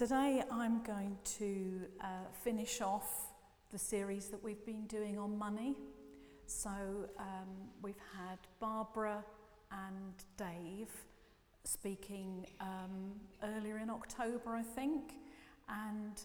Today 0.00 0.42
I'm 0.50 0.82
going 0.82 1.18
to 1.36 1.82
uh, 2.00 2.06
finish 2.32 2.80
off 2.80 3.34
the 3.70 3.76
series 3.76 4.28
that 4.28 4.42
we've 4.42 4.64
been 4.64 4.86
doing 4.86 5.18
on 5.18 5.36
money. 5.36 5.76
So 6.46 6.70
um, 7.18 7.68
we've 7.82 8.00
had 8.16 8.38
Barbara 8.60 9.22
and 9.70 10.14
Dave 10.38 10.88
speaking 11.64 12.46
um, 12.62 13.12
earlier 13.42 13.76
in 13.76 13.90
October, 13.90 14.54
I 14.54 14.62
think, 14.62 15.16
and 15.68 16.18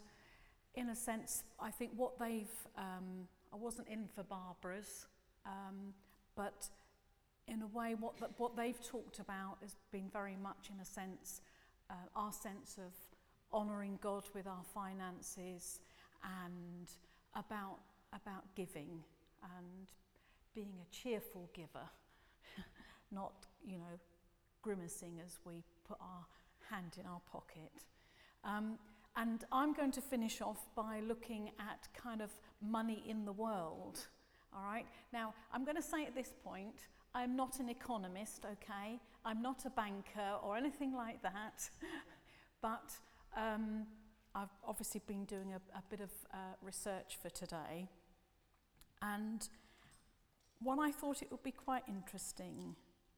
in 0.75 0.87
a 0.87 0.95
sense, 0.95 1.43
I 1.59 1.69
think 1.69 1.91
what 1.97 2.17
they've, 2.17 2.55
um, 2.77 3.27
I 3.51 3.57
wasn't 3.57 3.89
in 3.89 4.07
for 4.07 4.23
Barbara's, 4.23 5.05
um, 5.45 5.93
but 6.37 6.69
in 7.49 7.61
a 7.61 7.67
way, 7.77 7.93
what, 7.99 8.19
the, 8.19 8.27
what 8.37 8.55
they've 8.55 8.81
talked 8.87 9.19
about 9.19 9.57
has 9.61 9.75
been 9.91 10.09
very 10.13 10.37
much, 10.41 10.69
in 10.73 10.79
a 10.79 10.85
sense, 10.85 11.41
uh, 11.89 11.95
our 12.15 12.31
sense 12.31 12.77
of 12.77 12.93
honouring 13.53 13.99
God 14.01 14.23
with 14.33 14.47
our 14.47 14.63
finances 14.73 15.79
and 16.23 16.91
about, 17.35 17.79
about 18.13 18.43
giving 18.55 19.03
and 19.43 19.87
being 20.53 20.73
a 20.81 20.95
cheerful 20.95 21.49
giver, 21.53 21.87
not, 23.11 23.45
you 23.65 23.77
know, 23.77 23.99
grimacing 24.61 25.19
as 25.23 25.37
we 25.45 25.63
put 25.87 25.97
our 26.01 26.25
hand 26.69 26.93
in 26.99 27.05
our 27.05 27.21
pocket. 27.31 27.83
Um, 28.43 28.77
and 29.17 29.43
I'm 29.51 29.73
going 29.73 29.91
to 29.91 30.01
finish 30.01 30.41
off 30.41 30.67
by 30.75 31.01
looking 31.07 31.51
at 31.59 31.87
kind 31.93 32.21
of 32.21 32.31
money 32.61 33.03
in 33.07 33.25
the 33.25 33.31
world. 33.31 33.99
All 34.53 34.63
right. 34.63 34.85
Now, 35.13 35.33
I'm 35.53 35.63
going 35.63 35.77
to 35.77 35.83
say 35.83 36.05
at 36.05 36.15
this 36.15 36.33
point, 36.43 36.87
I'm 37.13 37.35
not 37.35 37.59
an 37.59 37.69
economist, 37.69 38.45
okay? 38.45 38.99
I'm 39.23 39.41
not 39.41 39.65
a 39.65 39.69
banker 39.69 40.35
or 40.43 40.57
anything 40.57 40.93
like 40.93 41.21
that. 41.21 41.69
but 42.61 42.91
um, 43.35 43.87
I've 44.33 44.49
obviously 44.67 45.01
been 45.05 45.25
doing 45.25 45.53
a, 45.53 45.77
a 45.77 45.83
bit 45.89 46.01
of 46.01 46.11
uh, 46.33 46.37
research 46.61 47.17
for 47.21 47.29
today, 47.29 47.87
and 49.01 49.47
what 50.61 50.79
I 50.79 50.91
thought 50.91 51.21
it 51.21 51.31
would 51.31 51.43
be 51.43 51.51
quite 51.51 51.83
interesting 51.87 52.75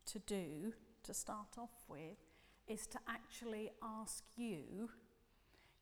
to 0.07 0.19
do 0.19 0.73
to 1.03 1.13
start 1.13 1.57
off 1.57 1.83
with 1.87 2.17
is 2.67 2.87
to 2.87 2.99
actually 3.07 3.71
ask 3.81 4.23
you 4.35 4.89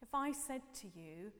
if 0.02 0.14
I 0.14 0.32
said 0.32 0.62
to 0.82 0.88
you, 0.88 1.32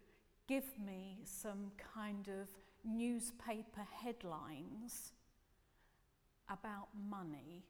give 0.48 0.64
me 0.84 1.20
some 1.24 1.72
kind 1.94 2.28
of 2.28 2.50
newspaper 2.84 3.86
headlines 4.04 5.12
about 6.50 6.88
money 7.10 7.64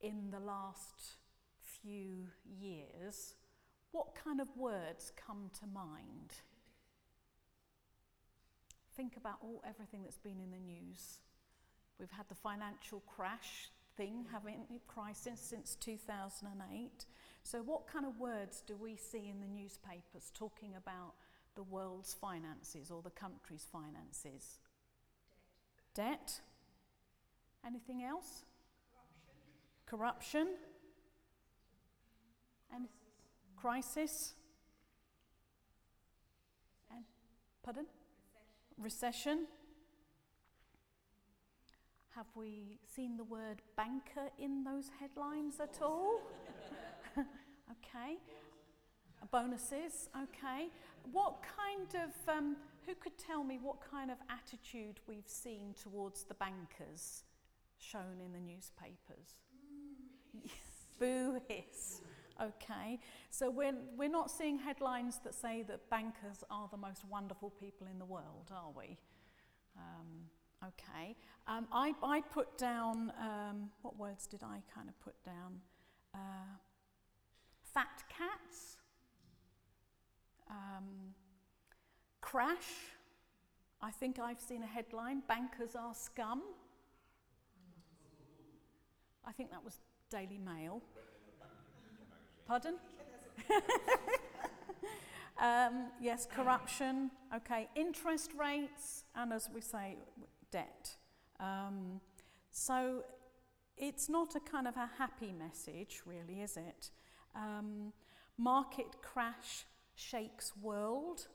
in 0.00 0.30
the 0.30 0.40
last 0.40 1.16
few 1.58 2.26
years, 2.44 3.34
what 3.92 4.14
kind 4.14 4.40
of 4.40 4.48
words 4.56 5.12
come 5.16 5.50
to 5.60 5.66
mind? 5.66 6.32
Think 8.96 9.16
about 9.16 9.38
all 9.42 9.62
everything 9.68 10.02
that's 10.02 10.18
been 10.18 10.40
in 10.40 10.50
the 10.50 10.58
news. 10.58 11.18
We've 11.98 12.10
had 12.10 12.28
the 12.28 12.34
financial 12.34 13.00
crash 13.00 13.70
thing, 13.96 14.26
having 14.32 14.64
crisis 14.86 15.40
since 15.40 15.74
2008. 15.76 17.06
So, 17.42 17.62
what 17.62 17.86
kind 17.86 18.06
of 18.06 18.18
words 18.18 18.62
do 18.66 18.76
we 18.76 18.96
see 18.96 19.28
in 19.28 19.40
the 19.40 19.46
newspapers 19.46 20.30
talking 20.34 20.74
about 20.76 21.14
the 21.56 21.62
world's 21.62 22.14
finances 22.14 22.90
or 22.90 23.02
the 23.02 23.10
country's 23.10 23.66
finances? 23.70 24.58
Debt. 25.94 26.18
Debt. 26.18 26.40
Anything 27.66 28.02
else? 28.02 28.44
Corruption. 29.86 30.46
Corruption. 30.46 30.56
And 32.72 32.88
crisis. 33.60 34.34
Pardon? 37.62 37.86
Recession. 38.78 39.30
Recession. 39.30 39.46
Have 42.16 42.26
we 42.34 42.78
seen 42.94 43.16
the 43.16 43.24
word 43.24 43.62
banker 43.76 44.30
in 44.38 44.64
those 44.64 44.90
headlines 44.98 45.60
at 45.60 45.78
all? 45.80 46.20
okay. 47.16 48.18
Bonuses, 49.30 50.08
okay. 50.24 50.68
What 51.12 51.36
kind 51.42 52.04
of, 52.04 52.34
um, 52.34 52.56
who 52.86 52.94
could 52.94 53.16
tell 53.16 53.44
me 53.44 53.58
what 53.62 53.76
kind 53.90 54.10
of 54.10 54.16
attitude 54.28 54.98
we've 55.06 55.28
seen 55.28 55.74
towards 55.80 56.24
the 56.24 56.34
bankers 56.34 57.22
shown 57.78 58.20
in 58.24 58.32
the 58.32 58.40
newspapers? 58.40 59.36
Boo 60.98 61.40
hiss. 61.48 62.00
Okay, 62.42 62.98
so 63.28 63.50
we're, 63.50 63.74
we're 63.98 64.08
not 64.08 64.30
seeing 64.30 64.58
headlines 64.58 65.20
that 65.24 65.34
say 65.34 65.62
that 65.68 65.90
bankers 65.90 66.42
are 66.50 66.68
the 66.70 66.78
most 66.78 67.04
wonderful 67.04 67.50
people 67.50 67.86
in 67.86 67.98
the 67.98 68.04
world, 68.06 68.50
are 68.50 68.70
we? 68.74 68.96
Um, 69.76 70.68
okay, 70.68 71.16
um, 71.46 71.68
I, 71.70 71.92
I 72.02 72.22
put 72.22 72.56
down, 72.56 73.12
um, 73.20 73.70
what 73.82 73.98
words 73.98 74.26
did 74.26 74.42
I 74.42 74.62
kind 74.74 74.88
of 74.88 74.98
put 75.00 75.22
down? 75.22 75.60
Uh, 76.14 76.56
fat 77.74 78.04
cats, 78.08 78.78
um, 80.48 81.14
crash. 82.22 82.94
I 83.82 83.90
think 83.90 84.18
I've 84.18 84.40
seen 84.40 84.62
a 84.62 84.66
headline 84.66 85.22
bankers 85.28 85.76
are 85.76 85.94
scum. 85.94 86.42
I 89.26 89.32
think 89.32 89.50
that 89.50 89.62
was 89.62 89.78
Daily 90.10 90.38
Mail. 90.38 90.82
Pardon? 92.50 92.74
um, 95.40 95.92
yes, 96.00 96.26
corruption. 96.26 97.12
Okay, 97.32 97.68
interest 97.76 98.32
rates, 98.36 99.04
and 99.14 99.32
as 99.32 99.48
we 99.54 99.60
say, 99.60 99.98
debt. 100.50 100.96
Um, 101.38 102.00
so 102.50 103.04
it's 103.76 104.08
not 104.08 104.34
a 104.34 104.40
kind 104.40 104.66
of 104.66 104.76
a 104.76 104.90
happy 104.98 105.30
message, 105.30 106.02
really, 106.04 106.40
is 106.40 106.56
it? 106.56 106.90
Um, 107.36 107.92
market 108.36 109.00
crash 109.00 109.64
shakes 109.94 110.52
world. 110.60 111.28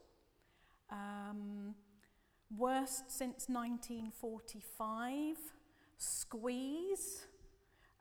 Um, 0.89 1.75
worst 2.57 3.09
since 3.09 3.47
1945. 3.47 5.37
Squeeze. 5.97 7.25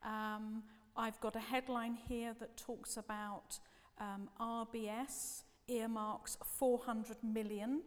Um, 0.04 0.64
I've 0.96 1.20
got 1.20 1.34
a 1.34 1.40
headline 1.40 1.98
here 2.08 2.36
that 2.38 2.56
talks 2.56 2.96
about 2.96 3.58
um, 3.98 4.28
RBS 4.40 5.42
earmarks 5.66 6.38
400 6.58 7.16
million 7.22 7.82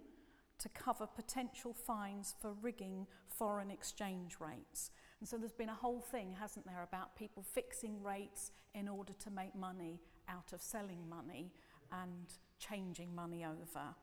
to 0.60 0.70
cover 0.70 1.08
potential 1.08 1.74
fines 1.74 2.36
for 2.42 2.54
rigging 2.62 3.08
foreign 3.30 3.72
exchange 3.72 4.38
rates. 4.40 4.92
And 5.20 5.30
so 5.30 5.38
there's 5.38 5.54
been 5.54 5.70
a 5.70 5.74
whole 5.74 6.02
thing, 6.02 6.36
hasn't 6.38 6.66
there, 6.66 6.84
about 6.84 7.16
people 7.16 7.44
fixing 7.44 8.04
rates 8.04 8.52
in 8.76 8.90
order 8.90 9.14
to 9.14 9.30
make 9.30 9.56
money 9.56 10.02
out 10.28 10.52
of 10.52 10.62
selling 10.62 11.08
money 11.10 11.52
and 11.92 12.26
changing 12.60 13.16
money 13.16 13.46
over. 13.46 13.96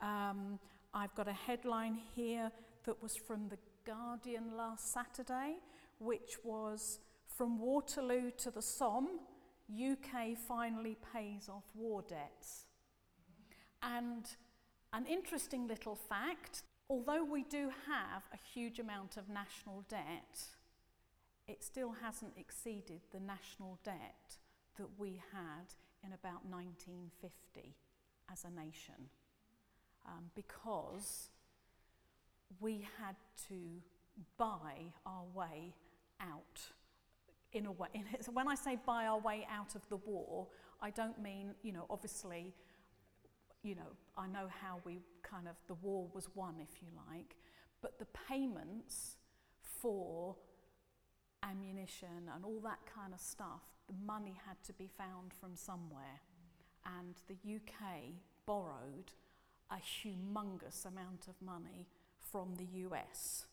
Um, 0.00 0.58
I've 0.94 1.14
got 1.14 1.28
a 1.28 1.32
headline 1.32 1.98
here 2.14 2.50
that 2.84 3.02
was 3.02 3.16
from 3.16 3.48
The 3.48 3.58
Guardian 3.84 4.56
last 4.56 4.92
Saturday, 4.92 5.56
which 5.98 6.36
was 6.42 7.00
from 7.36 7.58
Waterloo 7.58 8.30
to 8.38 8.50
the 8.50 8.62
Somme, 8.62 9.20
UK 9.70 10.36
finally 10.36 10.96
pays 11.12 11.48
off 11.48 11.64
war 11.74 12.02
debts. 12.02 12.64
And 13.82 14.24
an 14.92 15.06
interesting 15.06 15.66
little 15.66 15.96
fact 15.96 16.62
although 16.88 17.24
we 17.24 17.42
do 17.42 17.70
have 17.88 18.22
a 18.32 18.38
huge 18.54 18.78
amount 18.78 19.16
of 19.16 19.28
national 19.28 19.84
debt, 19.88 20.40
it 21.48 21.62
still 21.62 21.94
hasn't 22.02 22.32
exceeded 22.36 23.00
the 23.12 23.20
national 23.20 23.78
debt 23.84 24.36
that 24.78 24.88
we 24.98 25.20
had 25.32 25.74
in 26.04 26.12
about 26.12 26.44
1950 26.48 27.74
as 28.30 28.44
a 28.44 28.50
nation. 28.50 29.10
Um, 30.06 30.30
because 30.36 31.30
we 32.60 32.86
had 33.00 33.16
to 33.48 33.82
buy 34.38 34.92
our 35.04 35.24
way 35.34 35.74
out 36.20 36.70
in 37.56 37.66
a 37.66 37.72
way. 37.72 37.88
So 38.20 38.32
when 38.32 38.48
I 38.48 38.54
say 38.54 38.78
buy 38.84 39.06
our 39.06 39.18
way 39.18 39.46
out 39.50 39.74
of 39.74 39.88
the 39.88 39.96
war, 39.96 40.46
I 40.80 40.90
don't 40.90 41.20
mean, 41.20 41.54
you 41.62 41.72
know, 41.72 41.86
obviously, 41.90 42.54
you 43.62 43.74
know, 43.74 43.92
I 44.16 44.26
know 44.26 44.48
how 44.62 44.80
we 44.84 45.00
kind 45.22 45.48
of, 45.48 45.56
the 45.66 45.74
war 45.74 46.08
was 46.14 46.28
won, 46.34 46.56
if 46.60 46.82
you 46.82 46.88
like, 47.10 47.36
but 47.82 47.98
the 47.98 48.06
payments 48.28 49.16
for 49.60 50.36
ammunition 51.42 52.30
and 52.34 52.44
all 52.44 52.60
that 52.60 52.80
kind 52.94 53.12
of 53.12 53.20
stuff, 53.20 53.62
the 53.86 53.94
money 54.04 54.36
had 54.46 54.56
to 54.64 54.72
be 54.72 54.88
found 54.98 55.32
from 55.32 55.56
somewhere. 55.56 56.20
And 56.84 57.16
the 57.26 57.56
UK 57.56 58.14
borrowed 58.46 59.12
a 59.70 59.76
humongous 59.76 60.84
amount 60.84 61.26
of 61.28 61.34
money 61.40 61.88
from 62.20 62.54
the 62.56 62.66
US. 62.88 63.46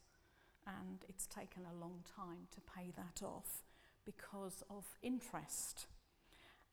And 0.68 1.04
it's 1.10 1.26
taken 1.26 1.64
a 1.66 1.80
long 1.80 2.04
time 2.16 2.48
to 2.52 2.62
pay 2.62 2.92
that 2.96 3.26
off 3.26 3.64
because 4.06 4.64
of 4.70 4.86
interest. 5.02 5.88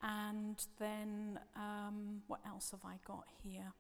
And 0.03 0.57
then, 0.79 1.39
um, 1.57 2.23
what 2.27 2.41
else 2.47 2.71
have 2.71 2.81
I 2.85 2.95
got 3.07 3.25
here? 3.43 3.73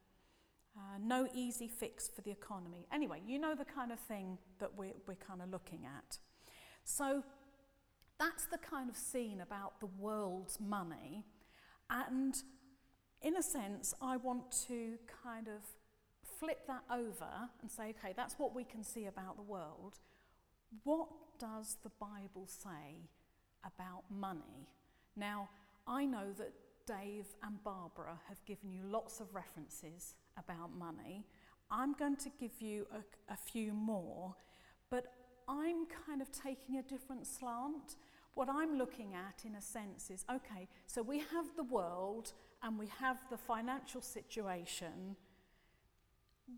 Uh, 0.76 0.98
no 1.02 1.28
easy 1.34 1.66
fix 1.66 2.08
for 2.08 2.20
the 2.22 2.30
economy. 2.30 2.86
Anyway, 2.92 3.20
you 3.26 3.38
know 3.38 3.54
the 3.54 3.64
kind 3.64 3.90
of 3.90 3.98
thing 3.98 4.38
that 4.58 4.76
we're, 4.76 4.92
we're 5.06 5.14
kind 5.14 5.42
of 5.42 5.50
looking 5.50 5.84
at. 5.84 6.18
So 6.84 7.24
that's 8.18 8.46
the 8.46 8.58
kind 8.58 8.88
of 8.88 8.96
scene 8.96 9.40
about 9.40 9.80
the 9.80 9.88
world's 9.98 10.60
money. 10.60 11.24
And 11.88 12.34
in 13.22 13.36
a 13.36 13.42
sense, 13.42 13.94
I 14.00 14.16
want 14.16 14.52
to 14.68 14.96
kind 15.24 15.48
of 15.48 15.62
flip 16.38 16.66
that 16.66 16.84
over 16.90 17.48
and 17.60 17.70
say, 17.70 17.94
okay, 17.98 18.14
that's 18.16 18.38
what 18.38 18.54
we 18.54 18.64
can 18.64 18.84
see 18.84 19.06
about 19.06 19.36
the 19.36 19.42
world. 19.42 19.98
What 20.84 21.08
does 21.38 21.78
the 21.82 21.90
Bible 21.98 22.46
say 22.46 23.08
about 23.64 24.04
money? 24.10 24.68
Now, 25.16 25.48
I 25.86 26.06
know 26.06 26.32
that 26.38 26.52
Dave 26.86 27.26
and 27.42 27.62
Barbara 27.62 28.18
have 28.28 28.44
given 28.44 28.72
you 28.72 28.82
lots 28.84 29.20
of 29.20 29.34
references 29.34 30.14
about 30.36 30.74
money. 30.76 31.24
I'm 31.70 31.92
going 31.92 32.16
to 32.16 32.30
give 32.40 32.60
you 32.60 32.86
a, 32.92 33.32
a 33.32 33.36
few 33.36 33.72
more, 33.72 34.34
but 34.90 35.12
I'm 35.48 35.86
kind 36.06 36.20
of 36.20 36.30
taking 36.32 36.76
a 36.76 36.82
different 36.82 37.26
slant. 37.26 37.96
What 38.34 38.48
I'm 38.48 38.78
looking 38.78 39.14
at, 39.14 39.44
in 39.44 39.54
a 39.54 39.60
sense, 39.60 40.10
is 40.10 40.24
okay, 40.30 40.68
so 40.86 41.02
we 41.02 41.18
have 41.18 41.56
the 41.56 41.64
world 41.64 42.32
and 42.62 42.78
we 42.78 42.86
have 43.00 43.18
the 43.30 43.36
financial 43.36 44.00
situation. 44.00 45.16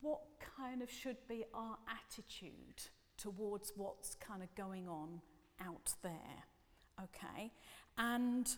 What 0.01 0.21
kind 0.57 0.83
of 0.83 0.91
should 0.91 1.17
be 1.29 1.45
our 1.53 1.77
attitude 1.89 2.83
towards 3.19 3.73
what's 3.77 4.15
kind 4.15 4.43
of 4.43 4.55
going 4.55 4.89
on 4.89 5.21
out 5.61 5.95
there? 6.03 6.45
Okay, 7.01 7.51
and 7.99 8.49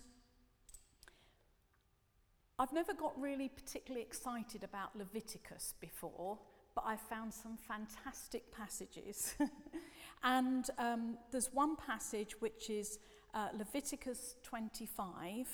I've 2.59 2.73
never 2.73 2.95
got 2.95 3.21
really 3.21 3.49
particularly 3.49 4.03
excited 4.03 4.63
about 4.63 4.97
Leviticus 4.97 5.75
before, 5.81 6.39
but 6.75 6.85
I 6.87 6.97
found 6.97 7.35
some 7.35 7.57
fantastic 7.57 8.53
passages. 8.53 9.35
and 10.23 10.69
um, 10.79 11.19
there's 11.33 11.53
one 11.53 11.75
passage 11.75 12.41
which 12.41 12.71
is 12.71 13.01
uh, 13.35 13.49
Leviticus 13.59 14.37
25. 14.45 15.49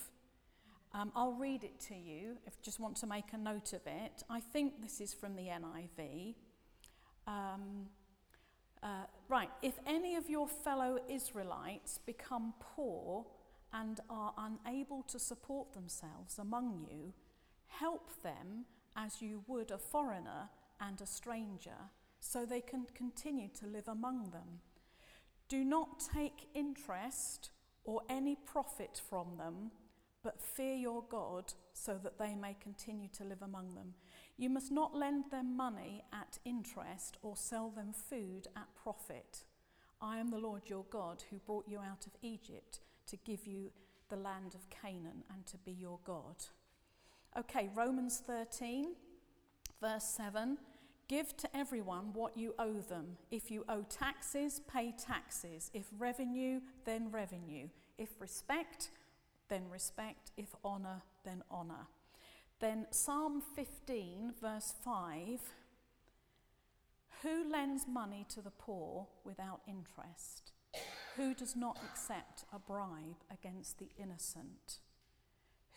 Um, 0.92 1.12
I'll 1.14 1.32
read 1.32 1.64
it 1.64 1.80
to 1.88 1.94
you 1.94 2.36
if 2.46 2.54
you 2.54 2.62
just 2.62 2.80
want 2.80 2.96
to 2.96 3.06
make 3.06 3.32
a 3.32 3.38
note 3.38 3.72
of 3.72 3.86
it. 3.86 4.22
I 4.28 4.40
think 4.40 4.82
this 4.82 5.00
is 5.00 5.14
from 5.14 5.36
the 5.36 5.44
NIV. 5.44 6.34
Um, 7.26 7.86
uh, 8.82 9.04
right, 9.28 9.50
if 9.62 9.78
any 9.86 10.16
of 10.16 10.30
your 10.30 10.48
fellow 10.48 10.98
Israelites 11.08 11.98
become 11.98 12.54
poor 12.60 13.26
and 13.72 14.00
are 14.08 14.34
unable 14.38 15.02
to 15.04 15.18
support 15.18 15.72
themselves 15.72 16.38
among 16.38 16.86
you, 16.90 17.12
help 17.68 18.22
them 18.22 18.64
as 18.96 19.22
you 19.22 19.42
would 19.46 19.70
a 19.70 19.78
foreigner 19.78 20.48
and 20.80 21.00
a 21.00 21.06
stranger, 21.06 21.90
so 22.20 22.44
they 22.44 22.60
can 22.60 22.86
continue 22.94 23.48
to 23.48 23.66
live 23.66 23.88
among 23.88 24.30
them. 24.30 24.60
Do 25.48 25.64
not 25.64 26.00
take 26.14 26.48
interest 26.54 27.50
or 27.84 28.02
any 28.08 28.36
profit 28.36 29.00
from 29.08 29.36
them, 29.36 29.70
but 30.22 30.40
fear 30.40 30.74
your 30.74 31.02
God 31.08 31.52
so 31.72 31.98
that 32.02 32.18
they 32.18 32.34
may 32.34 32.56
continue 32.60 33.08
to 33.14 33.24
live 33.24 33.42
among 33.42 33.74
them. 33.74 33.94
You 34.40 34.48
must 34.48 34.72
not 34.72 34.96
lend 34.96 35.25
them 35.31 35.54
money 35.54 36.02
at 36.14 36.38
interest 36.46 37.19
or 37.20 37.37
sell 37.37 37.69
them 37.69 37.92
food 37.92 38.48
at 38.56 38.75
profit. 38.75 39.44
I 40.00 40.16
am 40.16 40.31
the 40.31 40.38
Lord 40.38 40.62
your 40.64 40.87
God 40.88 41.22
who 41.28 41.37
brought 41.40 41.69
you 41.69 41.78
out 41.78 42.06
of 42.06 42.12
Egypt 42.22 42.81
to 43.08 43.19
give 43.19 43.46
you 43.46 43.70
the 44.08 44.16
land 44.16 44.54
of 44.54 44.70
Canaan 44.70 45.25
and 45.31 45.44
to 45.44 45.58
be 45.58 45.72
your 45.72 45.98
God. 46.06 46.37
Okay, 47.38 47.69
Romans 47.75 48.22
13, 48.26 48.94
verse 49.78 50.04
7. 50.04 50.56
Give 51.06 51.37
to 51.37 51.54
everyone 51.54 52.14
what 52.14 52.34
you 52.34 52.54
owe 52.58 52.81
them. 52.81 53.19
If 53.31 53.50
you 53.50 53.66
owe 53.69 53.84
taxes, 53.90 54.62
pay 54.72 54.94
taxes. 54.98 55.70
If 55.75 55.84
revenue, 55.98 56.60
then 56.87 57.10
revenue. 57.10 57.69
If 57.98 58.19
respect, 58.19 58.90
then 59.50 59.64
respect. 59.70 60.31
If 60.38 60.54
honour, 60.64 61.02
then 61.26 61.42
honour. 61.50 61.88
Then 62.60 62.86
Psalm 62.90 63.42
15, 63.56 64.34
verse 64.38 64.74
5 64.84 65.40
Who 67.22 67.50
lends 67.50 67.86
money 67.88 68.26
to 68.28 68.42
the 68.42 68.50
poor 68.50 69.06
without 69.24 69.62
interest? 69.66 70.52
Who 71.16 71.32
does 71.32 71.56
not 71.56 71.78
accept 71.90 72.44
a 72.52 72.58
bribe 72.58 73.24
against 73.32 73.78
the 73.78 73.88
innocent? 73.98 74.80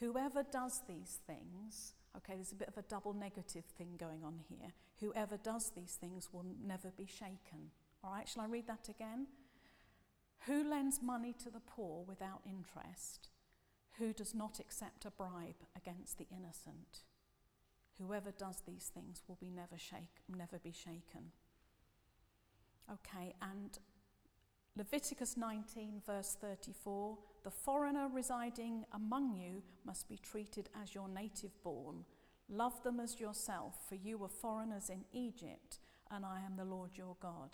Whoever 0.02 0.44
does 0.44 0.82
these 0.86 1.20
things, 1.26 1.94
okay, 2.18 2.34
there's 2.36 2.52
a 2.52 2.56
bit 2.56 2.68
of 2.68 2.78
a 2.78 2.82
double 2.82 3.14
negative 3.14 3.64
thing 3.78 3.96
going 3.98 4.22
on 4.26 4.42
here. 4.50 4.74
Whoever 5.00 5.38
does 5.38 5.72
these 5.74 5.98
things 6.00 6.30
will 6.34 6.46
never 6.66 6.92
be 6.98 7.06
shaken. 7.06 7.72
All 8.04 8.12
right, 8.12 8.28
shall 8.28 8.44
I 8.44 8.48
read 8.48 8.68
that 8.68 8.90
again? 8.90 9.28
Who 10.48 10.70
lends 10.70 11.02
money 11.02 11.34
to 11.44 11.50
the 11.50 11.62
poor 11.62 12.04
without 12.06 12.42
interest? 12.46 13.30
Who 14.00 14.14
does 14.14 14.34
not 14.34 14.60
accept 14.60 15.06
a 15.06 15.12
bribe 15.12 15.64
against 15.76 16.18
the 16.18 16.28
innocent? 16.36 17.04
Whoever 18.00 18.32
does 18.32 18.64
these 18.66 18.92
things 18.94 19.22
will 19.28 19.38
be 19.40 19.52
never 19.52 19.78
shake, 19.78 20.22
never 20.28 20.58
be 20.58 20.72
shaken. 20.72 21.32
Okay, 22.92 23.36
and 23.42 23.78
Leviticus 24.76 25.38
19, 25.38 26.02
verse 26.06 26.36
34 26.42 27.18
The 27.44 27.52
foreigner 27.52 28.08
residing 28.12 28.86
among 28.94 29.36
you 29.36 29.62
must 29.86 30.10
be 30.10 30.18
treated 30.18 30.70
as 30.82 30.96
your 30.96 31.08
native 31.08 31.52
born. 31.64 32.04
Love 32.50 32.82
them 32.84 33.00
as 33.00 33.20
yourself, 33.20 33.76
for 33.88 33.96
you 33.96 34.18
were 34.18 34.28
foreigners 34.28 34.90
in 34.90 35.06
Egypt, 35.14 35.80
and 36.10 36.26
I 36.26 36.40
am 36.46 36.58
the 36.58 36.66
Lord 36.66 36.92
your 36.96 37.16
God. 37.22 37.52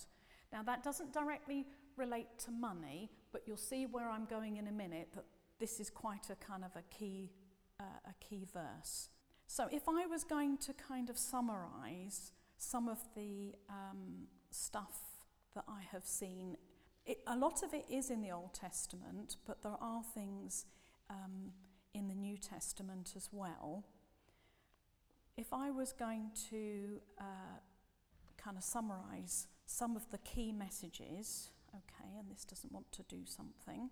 Now, 0.51 0.63
that 0.63 0.83
doesn't 0.83 1.13
directly 1.13 1.67
relate 1.95 2.39
to 2.39 2.51
money, 2.51 3.11
but 3.31 3.43
you'll 3.45 3.57
see 3.57 3.85
where 3.85 4.09
I'm 4.09 4.25
going 4.25 4.57
in 4.57 4.67
a 4.67 4.71
minute 4.71 5.09
that 5.13 5.25
this 5.59 5.79
is 5.79 5.89
quite 5.89 6.29
a 6.29 6.35
kind 6.35 6.63
of 6.63 6.71
a 6.75 6.83
key, 6.83 7.31
uh, 7.79 7.83
a 8.09 8.13
key 8.23 8.45
verse. 8.51 9.09
So, 9.47 9.67
if 9.71 9.89
I 9.89 10.05
was 10.05 10.23
going 10.23 10.57
to 10.59 10.73
kind 10.73 11.09
of 11.09 11.17
summarize 11.17 12.31
some 12.57 12.87
of 12.87 12.99
the 13.15 13.55
um, 13.69 14.27
stuff 14.51 14.99
that 15.55 15.63
I 15.67 15.81
have 15.91 16.05
seen 16.05 16.57
it, 17.09 17.19
a 17.25 17.35
lot 17.35 17.63
of 17.63 17.73
it 17.73 17.85
is 17.89 18.11
in 18.11 18.21
the 18.21 18.31
Old 18.31 18.53
Testament, 18.53 19.37
but 19.47 19.63
there 19.63 19.77
are 19.81 20.03
things 20.13 20.65
um, 21.09 21.51
in 21.93 22.07
the 22.07 22.13
New 22.13 22.37
Testament 22.37 23.13
as 23.15 23.29
well. 23.31 23.83
If 25.35 25.51
I 25.51 25.71
was 25.71 25.91
going 25.91 26.31
to 26.51 27.01
uh, 27.19 27.57
kind 28.37 28.57
of 28.57 28.63
summarize 28.63 29.47
some 29.65 29.95
of 29.95 30.09
the 30.11 30.19
key 30.19 30.51
messages, 30.51 31.49
okay, 31.73 32.09
and 32.19 32.29
this 32.29 32.45
doesn't 32.45 32.71
want 32.71 32.91
to 32.91 33.03
do 33.03 33.25
something, 33.25 33.89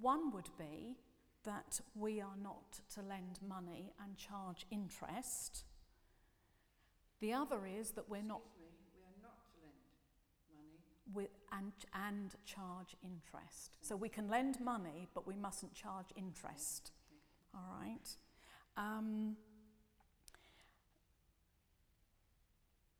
one 0.00 0.32
would 0.32 0.50
be 0.58 0.96
that 1.44 1.80
we 1.94 2.20
are 2.20 2.36
not 2.42 2.80
to 2.94 3.02
lend 3.02 3.40
money 3.46 3.92
and 4.02 4.16
charge 4.16 4.66
interest. 4.70 5.64
The 7.20 7.32
other 7.32 7.66
is 7.66 7.92
that 7.92 8.08
we're 8.08 8.22
not 8.22 8.42
to 8.44 8.60
lend 8.60 9.22
money 9.22 9.72
with, 11.12 11.30
and, 11.52 11.72
and 11.94 12.34
charge 12.44 12.96
interest. 13.04 13.76
So 13.80 13.96
we 13.96 14.08
can 14.08 14.28
lend 14.28 14.60
money, 14.60 15.08
but 15.14 15.26
we 15.26 15.36
mustn't 15.36 15.74
charge 15.74 16.06
interest. 16.16 16.92
All 17.54 17.76
right? 17.80 18.08
Um, 18.76 19.36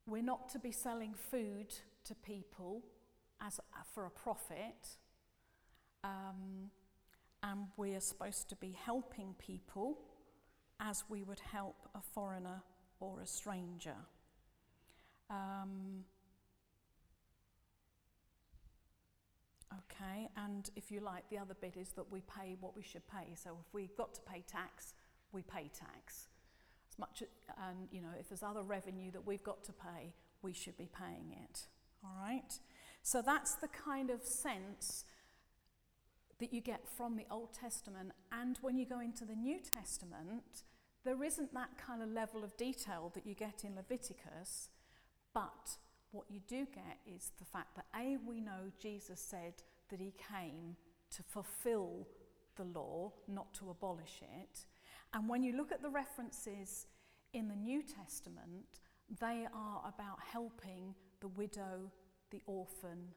we're 0.07 0.23
not 0.23 0.49
to 0.51 0.59
be 0.59 0.73
selling 0.73 1.15
food 1.15 1.75
to 2.05 2.15
people 2.15 2.83
as 3.41 3.61
for 3.95 4.07
a 4.07 4.11
profit. 4.11 4.97
Um, 6.05 6.71
and 7.43 7.67
we 7.77 7.95
are 7.95 8.01
supposed 8.01 8.49
to 8.49 8.57
be 8.57 8.77
helping 8.85 9.35
people 9.39 9.99
as 10.81 11.05
we 11.09 11.23
would 11.23 11.41
help 11.41 11.77
a 11.95 12.01
foreigner 12.01 12.63
or 13.01 13.21
a 13.21 13.27
stranger. 13.27 13.97
Um, 15.31 16.05
Okay, 20.03 20.29
and 20.37 20.71
if 20.77 20.91
you 20.91 21.01
like, 21.01 21.29
the 21.31 21.39
other 21.39 21.55
bit 21.55 21.77
is 21.77 21.91
that 21.91 22.11
we 22.11 22.23
pay 22.23 22.57
what 22.61 22.77
we 22.77 22.83
should 22.83 23.07
pay. 23.09 23.35
So 23.35 23.57
if 23.61 23.73
we've 23.73 23.97
got 23.97 24.15
to 24.15 24.21
pay 24.21 24.43
tax, 24.47 24.95
we 25.33 25.43
pay 25.43 25.71
tax. 25.75 26.29
As 26.91 26.99
much, 26.99 27.23
and 27.69 27.89
you 27.91 28.01
know, 28.03 28.09
if 28.19 28.29
there's 28.29 28.43
other 28.43 28.63
revenue 28.63 29.11
that 29.13 29.27
we've 29.27 29.43
got 29.43 29.65
to 29.65 29.73
pay, 29.73 30.13
we 30.43 30.53
should 30.53 30.77
be 30.77 30.89
paying 30.99 31.37
it. 31.45 31.67
All 32.05 32.15
right? 32.21 32.59
So 33.03 33.23
that's 33.23 33.55
the 33.55 33.69
kind 33.69 34.11
of 34.11 34.23
sense 34.23 35.05
that 36.43 36.53
you 36.53 36.61
get 36.61 36.89
from 36.89 37.17
the 37.17 37.27
Old 37.31 37.53
Testament. 37.55 38.11
And 38.33 38.59
when 38.63 38.77
you 38.77 38.85
go 38.85 38.99
into 38.99 39.25
the 39.25 39.37
New 39.37 39.61
Testament, 39.61 40.65
there 41.05 41.23
isn't 41.23 41.55
that 41.55 41.79
kind 41.79 42.03
of 42.03 42.09
level 42.09 42.43
of 42.43 42.57
detail 42.57 43.13
that 43.15 43.25
you 43.25 43.35
get 43.35 43.63
in 43.63 43.77
Leviticus, 43.77 44.71
but 45.33 45.77
what 46.11 46.27
you 46.29 46.41
do 46.49 46.67
get 46.75 46.99
is 47.07 47.31
the 47.39 47.45
fact 47.45 47.77
that 47.77 47.87
A, 47.97 48.17
we 48.27 48.41
know 48.41 48.73
Jesus 48.81 49.21
said 49.21 49.55
that 49.89 50.01
he 50.01 50.13
came 50.33 50.77
to 51.15 51.23
fulfill 51.23 52.09
the 52.57 52.65
law, 52.65 53.13
not 53.29 53.55
to 53.55 53.71
abolish 53.71 54.21
it. 54.21 54.67
And 55.15 55.29
when 55.29 55.45
you 55.45 55.57
look 55.57 55.71
at 55.71 55.81
the 55.81 55.91
references 55.91 56.87
in 57.33 57.47
the 57.47 57.55
New 57.55 57.85
Testament, 57.85 58.81
they 59.21 59.47
are 59.55 59.81
about 59.87 60.19
helping 60.33 60.97
the 61.21 61.29
widow, 61.29 61.93
the 62.33 62.43
orphan, 62.47 63.11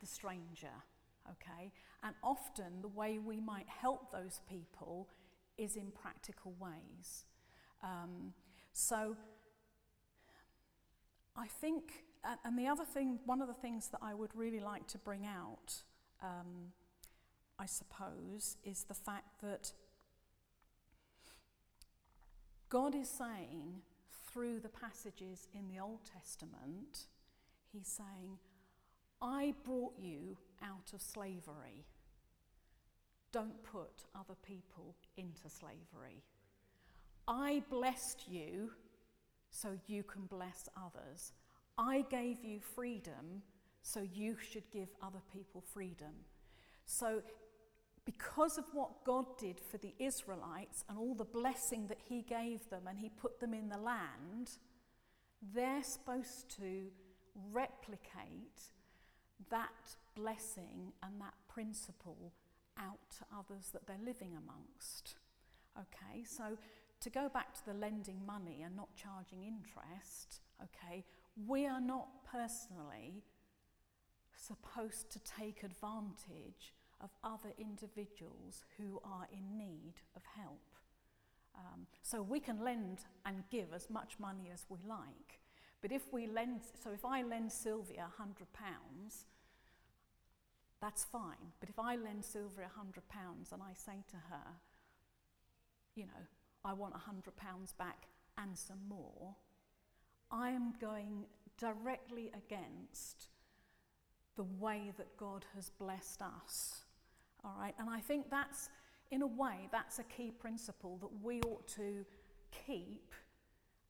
the 0.00 0.06
stranger. 0.06 0.84
Okay? 1.30 1.72
And 2.02 2.14
often 2.22 2.82
the 2.82 2.88
way 2.88 3.18
we 3.18 3.40
might 3.40 3.68
help 3.68 4.12
those 4.12 4.40
people 4.48 5.08
is 5.56 5.76
in 5.76 5.90
practical 5.90 6.54
ways. 6.58 7.24
Um, 7.82 8.32
so 8.72 9.16
I 11.36 11.46
think, 11.46 12.04
and 12.44 12.58
the 12.58 12.66
other 12.66 12.84
thing, 12.84 13.18
one 13.24 13.40
of 13.40 13.48
the 13.48 13.54
things 13.54 13.88
that 13.88 14.00
I 14.02 14.14
would 14.14 14.34
really 14.34 14.60
like 14.60 14.86
to 14.88 14.98
bring 14.98 15.26
out, 15.26 15.82
um, 16.22 16.72
I 17.58 17.66
suppose, 17.66 18.56
is 18.64 18.84
the 18.84 18.94
fact 18.94 19.40
that 19.42 19.72
God 22.68 22.94
is 22.94 23.08
saying 23.08 23.82
through 24.32 24.60
the 24.60 24.68
passages 24.68 25.48
in 25.54 25.68
the 25.68 25.80
Old 25.80 26.00
Testament, 26.04 27.06
He's 27.72 27.88
saying, 27.88 28.38
I 29.20 29.54
brought 29.64 29.94
you 29.98 30.36
out 30.64 30.92
of 30.92 31.02
slavery. 31.02 31.84
Don't 33.32 33.62
put 33.64 34.04
other 34.14 34.36
people 34.42 34.94
into 35.16 35.48
slavery. 35.48 36.22
I 37.26 37.62
blessed 37.70 38.28
you 38.28 38.70
so 39.50 39.78
you 39.86 40.02
can 40.02 40.26
bless 40.26 40.68
others. 40.76 41.32
I 41.78 42.04
gave 42.10 42.44
you 42.44 42.60
freedom 42.60 43.42
so 43.82 44.00
you 44.00 44.36
should 44.50 44.70
give 44.70 44.88
other 45.02 45.20
people 45.32 45.62
freedom. 45.72 46.12
So, 46.86 47.22
because 48.04 48.58
of 48.58 48.64
what 48.72 49.04
God 49.04 49.24
did 49.38 49.58
for 49.58 49.78
the 49.78 49.94
Israelites 49.98 50.84
and 50.88 50.98
all 50.98 51.14
the 51.14 51.24
blessing 51.24 51.86
that 51.86 52.00
He 52.06 52.22
gave 52.22 52.68
them 52.68 52.82
and 52.86 52.98
He 52.98 53.08
put 53.08 53.40
them 53.40 53.54
in 53.54 53.68
the 53.68 53.78
land, 53.78 54.50
they're 55.54 55.82
supposed 55.82 56.50
to 56.58 56.88
replicate 57.52 58.72
that 59.50 59.96
blessing 60.14 60.92
and 61.02 61.20
that 61.20 61.34
principle 61.48 62.32
out 62.78 63.10
to 63.18 63.24
others 63.36 63.70
that 63.72 63.86
they're 63.86 63.96
living 64.04 64.32
amongst. 64.36 65.16
Okay, 65.78 66.24
so 66.24 66.56
to 67.00 67.10
go 67.10 67.28
back 67.28 67.54
to 67.54 67.66
the 67.66 67.74
lending 67.74 68.24
money 68.24 68.62
and 68.64 68.76
not 68.76 68.88
charging 68.96 69.44
interest, 69.44 70.40
okay, 70.62 71.04
we 71.46 71.66
are 71.66 71.80
not 71.80 72.08
personally 72.30 73.22
supposed 74.36 75.10
to 75.10 75.18
take 75.20 75.62
advantage 75.62 76.74
of 77.00 77.10
other 77.22 77.52
individuals 77.58 78.64
who 78.78 79.00
are 79.04 79.26
in 79.32 79.58
need 79.58 79.94
of 80.16 80.22
help. 80.36 80.60
Um, 81.56 81.86
so 82.02 82.22
we 82.22 82.40
can 82.40 82.64
lend 82.64 83.00
and 83.26 83.44
give 83.50 83.72
as 83.74 83.90
much 83.90 84.18
money 84.18 84.50
as 84.52 84.66
we 84.68 84.78
like, 84.88 85.40
but 85.82 85.92
if 85.92 86.12
we 86.12 86.26
lend, 86.26 86.62
so 86.82 86.90
if 86.92 87.04
I 87.04 87.22
lend 87.22 87.52
Sylvia 87.52 88.06
£100, 88.18 88.46
that's 90.84 91.04
fine. 91.04 91.52
But 91.60 91.70
if 91.70 91.78
I 91.78 91.96
lend 91.96 92.22
Sylvia 92.22 92.66
£100 92.78 93.52
and 93.52 93.62
I 93.62 93.72
say 93.72 94.04
to 94.10 94.16
her, 94.16 94.44
you 95.94 96.04
know, 96.04 96.22
I 96.62 96.74
want 96.74 96.92
£100 96.92 97.78
back 97.78 98.06
and 98.36 98.56
some 98.56 98.80
more, 98.86 99.34
I 100.30 100.50
am 100.50 100.74
going 100.78 101.24
directly 101.58 102.30
against 102.36 103.28
the 104.36 104.44
way 104.58 104.92
that 104.98 105.16
God 105.16 105.46
has 105.54 105.70
blessed 105.70 106.20
us. 106.20 106.84
All 107.42 107.56
right, 107.58 107.74
and 107.78 107.88
I 107.88 108.00
think 108.00 108.28
that's, 108.30 108.68
in 109.10 109.22
a 109.22 109.26
way, 109.26 109.68
that's 109.72 110.00
a 110.00 110.04
key 110.04 110.32
principle 110.32 110.98
that 111.00 111.22
we 111.22 111.40
ought 111.42 111.66
to 111.68 112.04
keep 112.66 113.14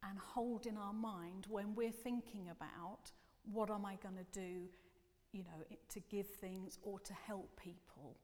and 0.08 0.16
hold 0.18 0.66
in 0.66 0.76
our 0.76 0.92
mind 0.92 1.46
when 1.48 1.74
we're 1.74 1.90
thinking 1.90 2.50
about 2.50 3.10
what 3.50 3.70
am 3.70 3.84
I 3.84 3.96
going 4.00 4.16
to 4.16 4.38
do, 4.38 4.68
you 5.34 5.42
know, 5.42 5.76
to 5.88 6.00
give 6.08 6.28
things 6.28 6.78
or 6.82 7.00
to 7.00 7.12
help 7.12 7.60
people. 7.60 8.16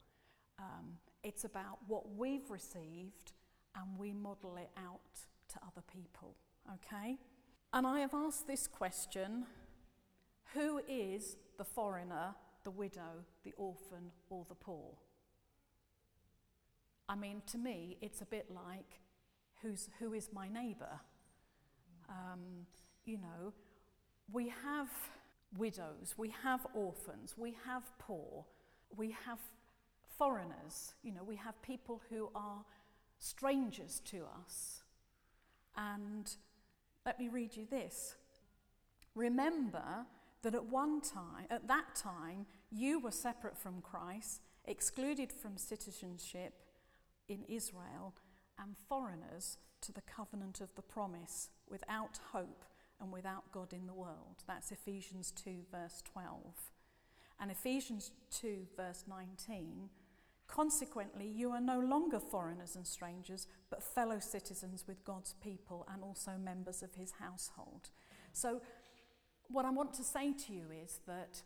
Um, 0.57 0.97
it's 1.23 1.43
about 1.43 1.77
what 1.87 2.15
we've 2.15 2.49
received 2.49 3.33
and 3.75 3.99
we 3.99 4.13
model 4.13 4.55
it 4.55 4.69
out 4.77 5.01
to 5.49 5.59
other 5.61 5.83
people. 5.91 6.35
Okay? 6.73 7.17
And 7.73 7.85
I 7.85 7.99
have 7.99 8.13
asked 8.13 8.47
this 8.47 8.65
question 8.65 9.45
Who 10.53 10.81
is 10.87 11.35
the 11.57 11.65
foreigner, 11.65 12.33
the 12.63 12.71
widow, 12.71 13.25
the 13.43 13.53
orphan, 13.57 14.11
or 14.29 14.45
the 14.47 14.55
poor? 14.55 14.93
I 17.09 17.15
mean, 17.15 17.41
to 17.47 17.57
me, 17.57 17.97
it's 18.01 18.21
a 18.21 18.25
bit 18.25 18.47
like 18.49 19.01
who's, 19.61 19.89
who 19.99 20.13
is 20.13 20.29
my 20.31 20.47
neighbour? 20.47 21.01
Um, 22.07 22.67
you 23.03 23.17
know, 23.17 23.51
we 24.31 24.47
have 24.63 24.89
widows, 25.57 26.15
we 26.17 26.33
have 26.43 26.65
orphans, 26.73 27.35
we 27.37 27.55
have 27.65 27.83
poor, 27.99 28.45
we 28.95 29.15
have 29.25 29.39
foreigners, 30.17 30.93
you 31.03 31.11
know, 31.11 31.23
we 31.23 31.35
have 31.35 31.61
people 31.61 32.01
who 32.09 32.29
are 32.35 32.63
strangers 33.19 34.01
to 34.05 34.25
us. 34.45 34.83
And 35.75 36.29
let 37.05 37.19
me 37.19 37.27
read 37.27 37.55
you 37.55 37.65
this. 37.69 38.15
Remember 39.15 40.05
that 40.41 40.55
at 40.55 40.65
one 40.65 41.01
time, 41.01 41.45
at 41.49 41.67
that 41.67 41.95
time, 41.95 42.45
you 42.71 42.99
were 42.99 43.11
separate 43.11 43.57
from 43.57 43.81
Christ, 43.81 44.41
excluded 44.65 45.31
from 45.31 45.57
citizenship 45.57 46.53
in 47.27 47.43
Israel, 47.47 48.13
and 48.59 48.75
foreigners 48.89 49.57
to 49.81 49.91
the 49.91 50.01
covenant 50.01 50.61
of 50.61 50.73
the 50.75 50.81
promise, 50.81 51.49
without 51.69 52.19
hope 52.31 52.63
and 53.01 53.11
without 53.11 53.51
God 53.51 53.73
in 53.73 53.87
the 53.87 53.93
world. 53.93 54.43
That's 54.47 54.71
Ephesians 54.71 55.31
2, 55.31 55.51
verse 55.71 56.03
12. 56.13 56.31
And 57.39 57.51
Ephesians 57.51 58.11
2, 58.31 58.67
verse 58.77 59.05
19. 59.07 59.89
Consequently, 60.47 61.27
you 61.27 61.51
are 61.51 61.61
no 61.61 61.79
longer 61.79 62.19
foreigners 62.19 62.75
and 62.75 62.85
strangers, 62.85 63.47
but 63.69 63.81
fellow 63.81 64.19
citizens 64.19 64.85
with 64.87 65.03
God's 65.03 65.33
people 65.41 65.87
and 65.91 66.03
also 66.03 66.31
members 66.37 66.83
of 66.83 66.93
his 66.95 67.13
household. 67.19 67.89
So, 68.33 68.61
what 69.47 69.65
I 69.65 69.71
want 69.71 69.93
to 69.95 70.03
say 70.03 70.33
to 70.33 70.53
you 70.53 70.65
is 70.71 70.99
that 71.07 71.41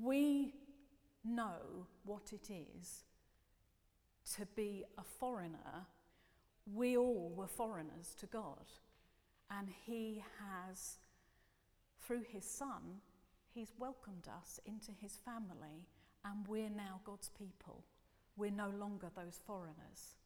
we 0.00 0.54
know 1.24 1.86
what 2.04 2.32
it 2.32 2.50
is 2.50 3.04
to 4.36 4.46
be 4.54 4.84
a 4.96 5.02
foreigner 5.02 5.86
we 6.74 6.96
all 6.96 7.32
were 7.34 7.46
foreigners 7.46 8.14
to 8.20 8.26
God. 8.26 8.66
And 9.50 9.68
He 9.86 10.22
has, 10.38 10.98
through 12.00 12.22
His 12.28 12.44
Son, 12.44 13.00
He's 13.54 13.72
welcomed 13.78 14.28
us 14.28 14.60
into 14.66 14.92
His 15.00 15.18
family, 15.24 15.88
and 16.24 16.46
we're 16.46 16.70
now 16.70 17.00
God's 17.04 17.30
people. 17.30 17.84
We're 18.36 18.50
no 18.50 18.70
longer 18.78 19.08
those 19.16 19.40
foreigners. 19.46 20.16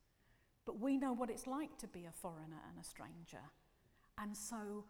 But 0.64 0.80
we 0.80 0.96
know 0.96 1.12
what 1.12 1.30
it's 1.30 1.46
like 1.46 1.76
to 1.78 1.88
be 1.88 2.04
a 2.04 2.12
foreigner 2.12 2.60
and 2.68 2.78
a 2.80 2.86
stranger. 2.86 3.42
And 4.18 4.36
so 4.36 4.84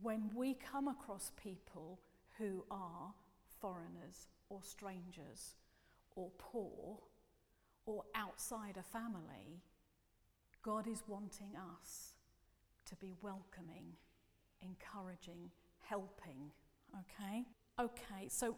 when 0.00 0.30
we 0.34 0.54
come 0.54 0.88
across 0.88 1.32
people 1.42 1.98
who 2.38 2.64
are 2.70 3.12
foreigners 3.60 4.28
or 4.48 4.60
strangers 4.62 5.54
or 6.14 6.30
poor 6.38 6.98
or 7.86 8.04
outside 8.14 8.76
a 8.78 8.82
family, 8.82 9.62
God 10.62 10.86
is 10.86 11.02
wanting 11.08 11.52
us 11.56 12.11
to 12.86 12.96
be 12.96 13.12
welcoming, 13.22 13.96
encouraging, 14.60 15.50
helping. 15.80 16.50
Okay? 16.94 17.44
Okay, 17.80 18.28
so 18.28 18.56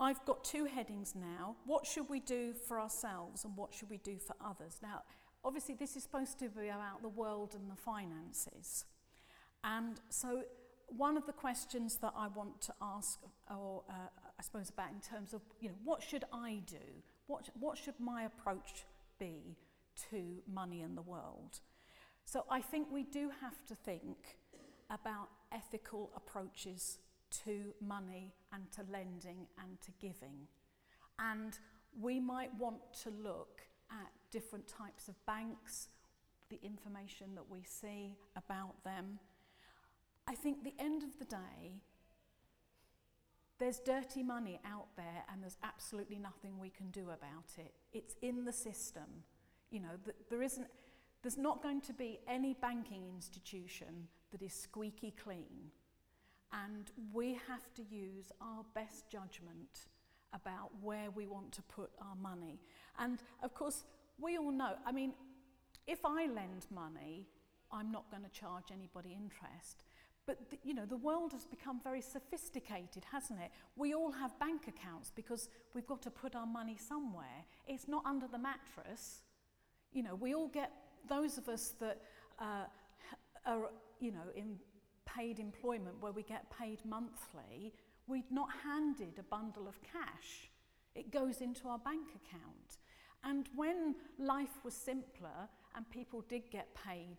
I've 0.00 0.24
got 0.24 0.44
two 0.44 0.64
headings 0.64 1.14
now. 1.14 1.56
What 1.66 1.86
should 1.86 2.08
we 2.08 2.20
do 2.20 2.54
for 2.54 2.80
ourselves 2.80 3.44
and 3.44 3.56
what 3.56 3.72
should 3.74 3.90
we 3.90 3.98
do 3.98 4.18
for 4.18 4.34
others? 4.44 4.78
Now, 4.82 5.02
obviously, 5.44 5.74
this 5.74 5.96
is 5.96 6.02
supposed 6.02 6.38
to 6.40 6.48
be 6.48 6.68
about 6.68 7.02
the 7.02 7.08
world 7.08 7.54
and 7.54 7.70
the 7.70 7.76
finances. 7.76 8.84
And 9.64 10.00
so, 10.08 10.42
one 10.88 11.16
of 11.16 11.26
the 11.26 11.32
questions 11.32 11.96
that 11.98 12.12
I 12.16 12.28
want 12.28 12.60
to 12.62 12.74
ask, 12.82 13.20
or 13.50 13.82
uh, 13.88 13.92
I 14.38 14.42
suppose 14.42 14.70
about 14.70 14.90
in 14.90 15.00
terms 15.00 15.32
of, 15.32 15.40
you 15.60 15.68
know, 15.68 15.74
what 15.84 16.02
should 16.02 16.24
I 16.32 16.62
do? 16.66 17.02
What, 17.28 17.48
what 17.58 17.78
should 17.78 17.98
my 17.98 18.24
approach 18.24 18.84
be 19.18 19.56
to 20.10 20.42
money 20.52 20.82
and 20.82 20.96
the 20.96 21.02
world. 21.02 21.60
So 22.24 22.44
I 22.50 22.60
think 22.60 22.88
we 22.90 23.02
do 23.02 23.30
have 23.40 23.64
to 23.66 23.74
think 23.74 24.38
about 24.90 25.28
ethical 25.52 26.10
approaches 26.16 26.98
to 27.44 27.74
money 27.80 28.34
and 28.52 28.70
to 28.72 28.82
lending 28.90 29.46
and 29.58 29.80
to 29.82 29.90
giving. 30.00 30.48
And 31.18 31.58
we 31.98 32.20
might 32.20 32.54
want 32.58 32.80
to 33.02 33.10
look 33.10 33.62
at 33.90 34.10
different 34.30 34.66
types 34.66 35.08
of 35.08 35.14
banks, 35.26 35.88
the 36.48 36.58
information 36.62 37.34
that 37.34 37.48
we 37.50 37.62
see 37.64 38.16
about 38.36 38.82
them. 38.84 39.18
I 40.26 40.34
think 40.34 40.62
the 40.62 40.74
end 40.78 41.02
of 41.02 41.18
the 41.18 41.24
day, 41.24 41.80
there's 43.58 43.78
dirty 43.78 44.22
money 44.22 44.60
out 44.64 44.88
there 44.96 45.24
and 45.30 45.42
there's 45.42 45.58
absolutely 45.62 46.18
nothing 46.18 46.58
we 46.58 46.70
can 46.70 46.90
do 46.90 47.10
about 47.10 47.58
it. 47.58 47.74
It's 47.92 48.14
in 48.22 48.44
the 48.44 48.52
system. 48.52 49.24
You 49.70 49.80
know, 49.80 49.96
there 50.30 50.42
isn't, 50.42 50.66
there's 51.22 51.38
not 51.38 51.62
going 51.62 51.80
to 51.82 51.92
be 51.92 52.18
any 52.28 52.54
banking 52.54 53.04
institution 53.14 54.08
that 54.32 54.42
is 54.42 54.52
squeaky 54.52 55.14
clean. 55.22 55.70
And 56.52 56.90
we 57.12 57.38
have 57.48 57.72
to 57.74 57.82
use 57.82 58.32
our 58.40 58.64
best 58.74 59.08
judgment 59.08 59.86
about 60.34 60.70
where 60.82 61.10
we 61.10 61.26
want 61.26 61.52
to 61.52 61.62
put 61.62 61.90
our 62.00 62.16
money. 62.16 62.60
And 62.98 63.20
of 63.42 63.54
course, 63.54 63.84
we 64.18 64.36
all 64.36 64.50
know, 64.50 64.74
I 64.86 64.92
mean, 64.92 65.12
if 65.86 66.04
I 66.04 66.26
lend 66.26 66.66
money, 66.74 67.26
I'm 67.70 67.90
not 67.90 68.10
going 68.10 68.22
to 68.22 68.30
charge 68.30 68.64
anybody 68.72 69.16
interest. 69.16 69.84
But 70.26 70.50
the, 70.50 70.58
you 70.62 70.74
know, 70.74 70.86
the 70.86 70.96
world 70.96 71.32
has 71.32 71.46
become 71.46 71.80
very 71.82 72.00
sophisticated, 72.00 73.04
hasn't 73.10 73.40
it? 73.40 73.50
We 73.76 73.94
all 73.94 74.12
have 74.12 74.38
bank 74.38 74.68
accounts 74.68 75.10
because 75.14 75.48
we've 75.74 75.86
got 75.86 76.02
to 76.02 76.10
put 76.10 76.36
our 76.36 76.46
money 76.46 76.76
somewhere. 76.76 77.44
It's 77.66 77.88
not 77.88 78.04
under 78.06 78.28
the 78.28 78.38
mattress. 78.38 79.22
You 79.92 80.02
know, 80.02 80.14
we 80.14 80.34
all 80.34 80.48
get 80.48 80.70
those 81.08 81.38
of 81.38 81.48
us 81.48 81.74
that 81.80 82.00
uh, 82.38 82.64
are, 83.46 83.70
you 84.00 84.12
know, 84.12 84.28
in 84.34 84.58
paid 85.06 85.38
employment 85.38 85.96
where 86.00 86.12
we 86.12 86.22
get 86.22 86.46
paid 86.50 86.78
monthly. 86.84 87.72
We'd 88.06 88.30
not 88.30 88.48
handed 88.64 89.18
a 89.18 89.22
bundle 89.22 89.68
of 89.68 89.78
cash. 89.82 90.50
It 90.94 91.10
goes 91.10 91.40
into 91.40 91.68
our 91.68 91.78
bank 91.78 92.08
account. 92.10 92.78
And 93.24 93.48
when 93.54 93.94
life 94.18 94.64
was 94.64 94.74
simpler 94.74 95.48
and 95.76 95.88
people 95.90 96.24
did 96.28 96.50
get 96.50 96.74
paid 96.74 97.16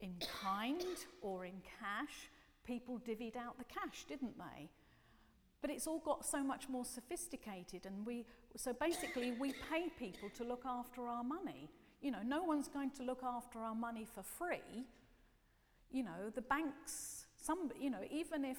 in 0.00 0.14
kind 0.42 0.82
or 1.20 1.44
in 1.44 1.60
cash, 1.78 2.30
people 2.64 2.98
divvied 2.98 3.36
out 3.36 3.58
the 3.58 3.64
cash, 3.64 4.04
didn't 4.08 4.38
they? 4.38 4.70
But 5.60 5.70
it's 5.70 5.86
all 5.86 5.98
got 5.98 6.24
so 6.24 6.42
much 6.42 6.70
more 6.70 6.86
sophisticated, 6.86 7.84
and 7.84 8.06
we 8.06 8.24
so 8.56 8.72
basically 8.72 9.32
we 9.32 9.52
pay 9.70 9.90
people 9.98 10.30
to 10.36 10.44
look 10.44 10.62
after 10.64 11.06
our 11.06 11.22
money. 11.22 11.68
You 12.00 12.10
know, 12.10 12.22
no 12.24 12.42
one's 12.42 12.68
going 12.68 12.90
to 12.92 13.02
look 13.02 13.22
after 13.22 13.58
our 13.60 13.74
money 13.74 14.06
for 14.14 14.22
free. 14.22 14.86
You 15.90 16.04
know, 16.04 16.30
the 16.34 16.42
banks, 16.42 17.26
some, 17.36 17.70
you 17.78 17.90
know, 17.90 18.02
even 18.10 18.44
if 18.44 18.58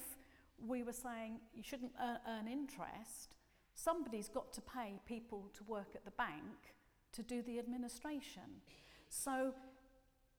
we 0.66 0.82
were 0.82 0.92
saying 0.92 1.40
you 1.54 1.62
shouldn't 1.62 1.92
earn 2.00 2.46
interest, 2.46 3.34
somebody's 3.74 4.28
got 4.28 4.52
to 4.52 4.60
pay 4.60 5.00
people 5.06 5.50
to 5.54 5.64
work 5.64 5.88
at 5.94 6.04
the 6.04 6.10
bank 6.12 6.74
to 7.12 7.22
do 7.22 7.42
the 7.42 7.58
administration. 7.58 8.60
So 9.08 9.54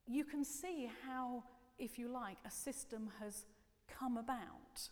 you 0.06 0.24
can 0.24 0.44
see 0.44 0.90
how, 1.06 1.44
if 1.78 1.98
you 1.98 2.08
like, 2.08 2.38
a 2.46 2.50
system 2.50 3.10
has 3.20 3.46
come 3.88 4.16
about. 4.16 4.88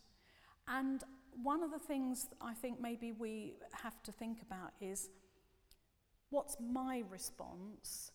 And 0.69 1.03
one 1.43 1.63
of 1.63 1.71
the 1.71 1.79
things 1.79 2.29
I 2.41 2.55
think 2.55 2.81
maybe 2.81 3.13
we 3.13 3.55
have 3.83 4.03
to 4.03 4.13
think 4.13 4.43
about 4.43 4.73
is 4.81 5.09
what's 6.33 6.57
my 6.61 7.05
response? 7.09 8.11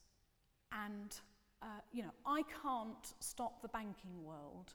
And, 0.74 1.16
uh, 1.62 1.82
you 1.94 2.04
know, 2.04 2.14
I 2.26 2.42
can't 2.62 3.14
stop 3.20 3.62
the 3.62 3.70
banking 3.70 4.24
world 4.24 4.74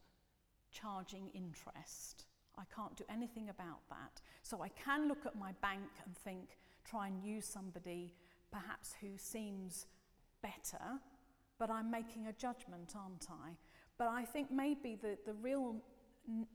charging 0.71 1.29
interest. 1.35 2.25
I 2.57 2.63
can't 2.75 2.97
do 2.97 3.05
anything 3.11 3.51
about 3.51 3.81
that. 3.91 4.23
So 4.43 4.63
I 4.63 4.69
can 4.71 5.09
look 5.09 5.27
at 5.27 5.37
my 5.37 5.53
bank 5.61 5.91
and 6.07 6.17
think, 6.17 6.57
try 6.85 7.09
and 7.09 7.23
use 7.23 7.45
somebody 7.45 8.15
perhaps 8.51 8.95
who 9.01 9.09
seems 9.17 9.87
better 10.43 11.01
but 11.63 11.71
I'm 11.71 11.93
making 11.93 12.27
a 12.27 12.33
judgment, 12.33 12.95
aren't 12.97 13.29
I? 13.31 13.51
But 13.97 14.09
I 14.09 14.25
think 14.25 14.51
maybe 14.51 14.99
the, 15.01 15.17
the 15.25 15.35
real 15.35 15.77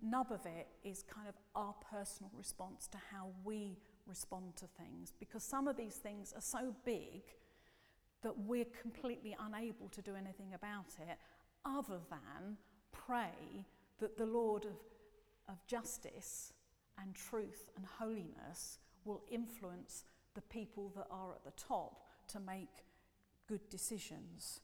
nub 0.02 0.34
of 0.34 0.46
it 0.46 0.68
is 0.84 1.02
kind 1.04 1.30
of 1.30 1.36
our 1.56 1.74
personal 1.90 2.30
response 2.38 2.88
to 2.88 2.98
how 3.10 3.28
we 3.46 3.78
respond 4.08 4.56
to 4.58 4.66
things, 4.66 5.14
because 5.20 5.44
some 5.44 5.68
of 5.68 5.78
these 5.78 5.96
things 5.96 6.34
are 6.34 6.42
so 6.42 6.76
big 6.86 7.24
that 8.24 8.38
we're 8.38 8.66
completely 8.82 9.36
unable 9.40 9.90
to 9.90 10.02
do 10.02 10.16
anything 10.16 10.54
about 10.54 10.96
it 11.00 11.18
other 11.66 12.00
than 12.10 12.58
pray 12.92 13.66
that 14.00 14.18
the 14.18 14.26
Lord 14.26 14.66
of, 14.66 14.78
of 15.50 15.66
justice 15.68 16.54
and 17.00 17.14
truth 17.14 17.70
and 17.76 17.86
holiness 18.00 18.80
will 19.06 19.22
influence 19.32 20.04
the 20.34 20.42
people 20.42 20.92
that 20.96 21.08
are 21.12 21.32
at 21.32 21.44
the 21.44 21.52
top 21.52 22.02
to 22.30 22.40
make 22.40 22.86
good 23.48 23.70
decisions. 23.70 24.62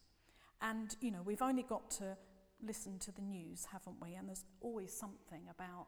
And, 0.62 0.96
you 1.02 1.12
know, 1.12 1.22
we've 1.24 1.41
only 1.41 1.63
got 1.63 1.89
to 1.91 2.18
listen 2.65 3.00
to 3.00 3.12
the 3.12 3.22
news, 3.22 3.65
haven't 3.72 3.98
we? 4.02 4.15
And 4.15 4.28
there's 4.28 4.46
always 4.62 4.94
something 4.94 5.44
about 5.50 5.88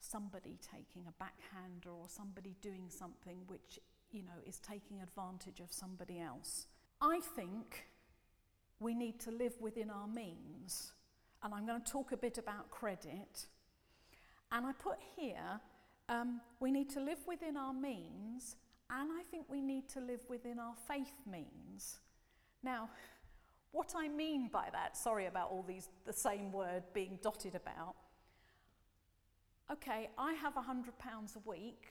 somebody 0.00 0.58
taking 0.60 1.06
a 1.06 1.12
backhander 1.18 1.90
or 1.90 2.08
somebody 2.08 2.56
doing 2.60 2.86
something 2.88 3.38
which, 3.46 3.78
you 4.10 4.22
know, 4.22 4.40
is 4.46 4.58
taking 4.58 5.00
advantage 5.00 5.60
of 5.60 5.72
somebody 5.72 6.20
else. 6.20 6.66
I 7.00 7.20
think 7.36 7.86
we 8.78 8.94
need 8.94 9.20
to 9.20 9.30
live 9.30 9.54
within 9.60 9.90
our 9.90 10.08
means. 10.08 10.92
And 11.42 11.54
I'm 11.54 11.66
going 11.66 11.82
to 11.82 11.92
talk 11.92 12.12
a 12.12 12.16
bit 12.16 12.38
about 12.38 12.70
credit. 12.70 13.46
And 14.52 14.66
I 14.66 14.72
put 14.72 14.98
here, 15.16 15.60
um, 16.08 16.40
we 16.58 16.70
need 16.70 16.90
to 16.90 17.00
live 17.00 17.18
within 17.26 17.56
our 17.56 17.72
means, 17.72 18.56
and 18.90 19.10
I 19.12 19.22
think 19.30 19.46
we 19.48 19.60
need 19.62 19.88
to 19.90 20.00
live 20.00 20.20
within 20.28 20.58
our 20.58 20.74
faith 20.88 21.14
means. 21.30 22.00
Now, 22.62 22.90
what 23.70 23.92
I 23.96 24.08
mean 24.08 24.48
by 24.52 24.68
that, 24.72 24.96
sorry 24.96 25.26
about 25.26 25.50
all 25.50 25.64
these, 25.66 25.88
the 26.04 26.12
same 26.12 26.50
word 26.50 26.82
being 26.92 27.18
dotted 27.22 27.54
about. 27.54 27.94
Okay, 29.72 30.08
I 30.18 30.32
have 30.34 30.54
£100 30.54 30.56
a 31.36 31.48
week. 31.48 31.84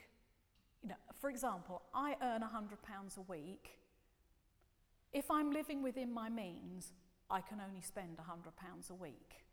You 0.84 0.90
know, 0.90 0.96
for 1.20 1.30
example, 1.30 1.82
I 1.94 2.16
earn 2.22 2.42
£100 2.42 3.18
a 3.18 3.22
week. 3.22 3.70
If 5.14 5.32
I'm 5.32 5.52
living 5.52 5.82
within 5.82 6.14
my 6.14 6.30
means, 6.30 6.92
I 7.30 7.42
can 7.42 7.62
only 7.66 7.82
spend 7.82 8.18
£100 8.18 8.90
a 8.90 8.94
week. 8.94 9.46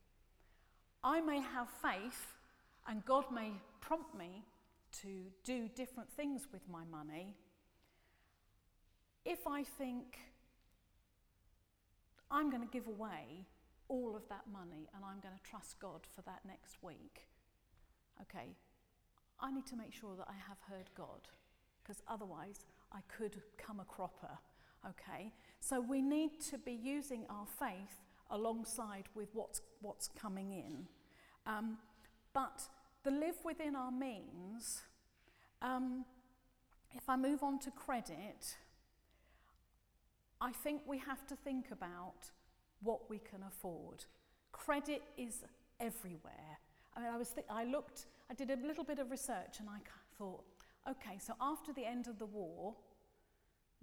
I 1.05 1.21
may 1.21 1.41
have 1.41 1.69
faith, 1.69 2.35
and 2.89 3.05
God 3.05 3.27
may 3.33 3.53
prompt 3.81 4.17
me 4.17 4.45
to 5.03 5.09
do 5.45 5.69
different 5.75 6.11
things 6.11 6.49
with 6.53 6.69
my 6.69 6.85
money. 6.85 7.37
If 9.25 9.47
I 9.47 9.63
think, 9.63 10.19
I'm 12.31 12.51
going 12.51 12.63
to 12.63 12.73
give 12.73 12.89
away 12.89 13.47
all 13.89 14.17
of 14.17 14.29
that 14.29 14.45
money 14.53 14.89
and 14.95 15.05
I'm 15.05 15.21
going 15.21 15.35
to 15.35 15.51
trust 15.51 15.79
God 15.79 16.01
for 16.15 16.23
that 16.23 16.41
next 16.45 16.83
week. 16.83 17.29
Okay, 18.23 18.57
I 19.41 19.53
need 19.53 19.67
to 19.67 19.77
make 19.77 19.93
sure 19.93 20.17
that 20.17 20.27
I 20.29 20.35
have 20.49 20.59
heard 20.69 20.91
God 20.97 21.29
because 21.83 22.03
otherwise 22.09 22.65
I 22.93 23.01
could 23.17 23.43
come 23.59 23.81
a 23.81 23.85
cropper. 23.85 24.39
Okay, 24.89 25.33
so 25.61 25.81
we 25.81 26.01
need 26.01 26.41
to 26.51 26.59
be 26.59 26.73
using 26.73 27.25
our 27.29 27.47
faith 27.59 28.01
alongside 28.31 29.05
with 29.15 29.29
what's, 29.33 29.61
what's 29.81 30.09
coming 30.09 30.53
in. 30.53 30.87
Um, 31.47 31.79
but 32.33 32.63
the 33.05 33.11
live 33.11 33.37
within 33.45 33.77
our 33.77 33.91
means, 33.91 34.83
um, 35.63 36.05
if 36.95 37.09
I 37.09 37.17
move 37.17 37.43
on 37.43 37.59
to 37.61 37.71
credit, 37.71 38.57
I 40.41 40.53
think 40.53 40.83
we 40.87 40.99
have 40.99 41.27
to 41.29 41.37
think 41.37 41.71
about 41.71 42.31
what 42.83 43.09
we 43.09 43.19
can 43.19 43.43
afford. 43.47 44.05
Credit 44.53 45.03
is 45.17 45.45
everywhere. 45.81 46.59
And 46.97 47.07
I, 47.07 47.17
was 47.17 47.35
I 47.51 47.65
looked, 47.65 48.07
I 48.31 48.35
did 48.35 48.51
a 48.51 48.57
little 48.67 48.85
bit 48.85 48.99
of 48.99 49.11
research 49.11 49.61
and 49.61 49.69
I 49.69 49.79
thought, 50.17 50.45
okay, 50.89 51.19
so 51.19 51.35
after 51.41 51.73
the 51.73 51.85
end 51.85 52.07
of 52.09 52.19
the 52.19 52.27
war, 52.27 52.75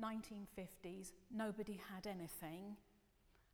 1950s, 0.02 1.12
nobody 1.32 1.80
had 1.94 2.08
anything. 2.08 2.76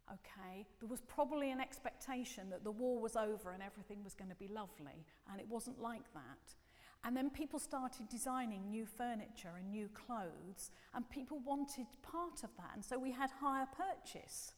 Okay, 0.09 0.65
there 0.79 0.89
was 0.89 1.01
probably 1.01 1.51
an 1.51 1.59
expectation 1.59 2.49
that 2.49 2.63
the 2.63 2.71
war 2.71 2.99
was 2.99 3.15
over 3.15 3.51
and 3.51 3.61
everything 3.61 4.03
was 4.03 4.15
going 4.15 4.29
to 4.29 4.35
be 4.35 4.47
lovely, 4.47 5.05
and 5.31 5.39
it 5.39 5.47
wasn't 5.47 5.79
like 5.79 6.11
that. 6.13 6.55
And 7.03 7.15
then 7.15 7.29
people 7.29 7.59
started 7.59 8.09
designing 8.09 8.69
new 8.69 8.85
furniture 8.85 9.51
and 9.57 9.69
new 9.69 9.87
clothes, 9.89 10.71
and 10.95 11.07
people 11.09 11.39
wanted 11.45 11.85
part 12.01 12.43
of 12.43 12.49
that, 12.57 12.71
and 12.73 12.83
so 12.83 12.97
we 12.97 13.11
had 13.11 13.29
higher 13.29 13.67
purchase. 13.67 14.53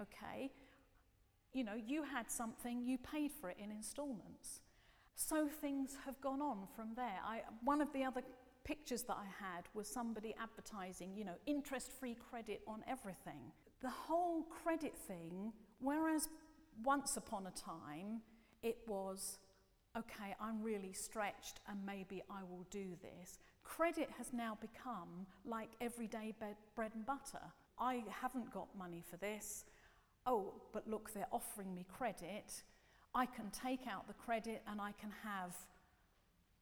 Okay, 0.00 0.50
You 1.52 1.64
know, 1.64 1.74
you 1.74 2.02
had 2.02 2.30
something, 2.30 2.82
you 2.84 2.98
paid 2.98 3.32
for 3.32 3.50
it 3.50 3.56
in 3.62 3.70
installments. 3.70 4.60
So 5.14 5.48
things 5.60 5.96
have 6.04 6.20
gone 6.20 6.40
on 6.40 6.68
from 6.76 6.90
there. 6.94 7.18
I, 7.24 7.40
one 7.64 7.80
of 7.80 7.92
the 7.92 8.04
other 8.04 8.22
pictures 8.64 9.02
that 9.08 9.16
I 9.16 9.26
had 9.44 9.64
was 9.74 9.88
somebody 9.88 10.34
advertising, 10.40 11.16
you 11.16 11.24
know, 11.24 11.36
interest 11.46 11.90
free 11.98 12.16
credit 12.30 12.60
on 12.68 12.84
everything. 12.86 13.52
The 13.80 13.90
whole 13.90 14.42
credit 14.62 14.94
thing, 14.96 15.52
whereas 15.80 16.28
once 16.84 17.16
upon 17.16 17.46
a 17.46 17.50
time 17.50 18.20
it 18.62 18.76
was 18.86 19.38
okay, 19.96 20.34
I'm 20.40 20.62
really 20.62 20.92
stretched 20.92 21.60
and 21.68 21.84
maybe 21.84 22.22
I 22.30 22.42
will 22.42 22.66
do 22.70 22.90
this. 23.02 23.38
Credit 23.64 24.08
has 24.18 24.32
now 24.32 24.56
become 24.60 25.26
like 25.44 25.70
everyday 25.80 26.34
bread 26.76 26.92
and 26.94 27.04
butter. 27.04 27.44
I 27.78 28.04
haven't 28.08 28.52
got 28.52 28.68
money 28.76 29.02
for 29.08 29.16
this. 29.16 29.64
Oh, 30.28 30.52
but 30.74 30.86
look, 30.86 31.12
they're 31.14 31.26
offering 31.32 31.74
me 31.74 31.86
credit. 31.90 32.62
I 33.14 33.24
can 33.24 33.50
take 33.50 33.86
out 33.90 34.06
the 34.06 34.12
credit 34.12 34.62
and 34.70 34.78
I 34.78 34.92
can 34.92 35.10
have 35.24 35.56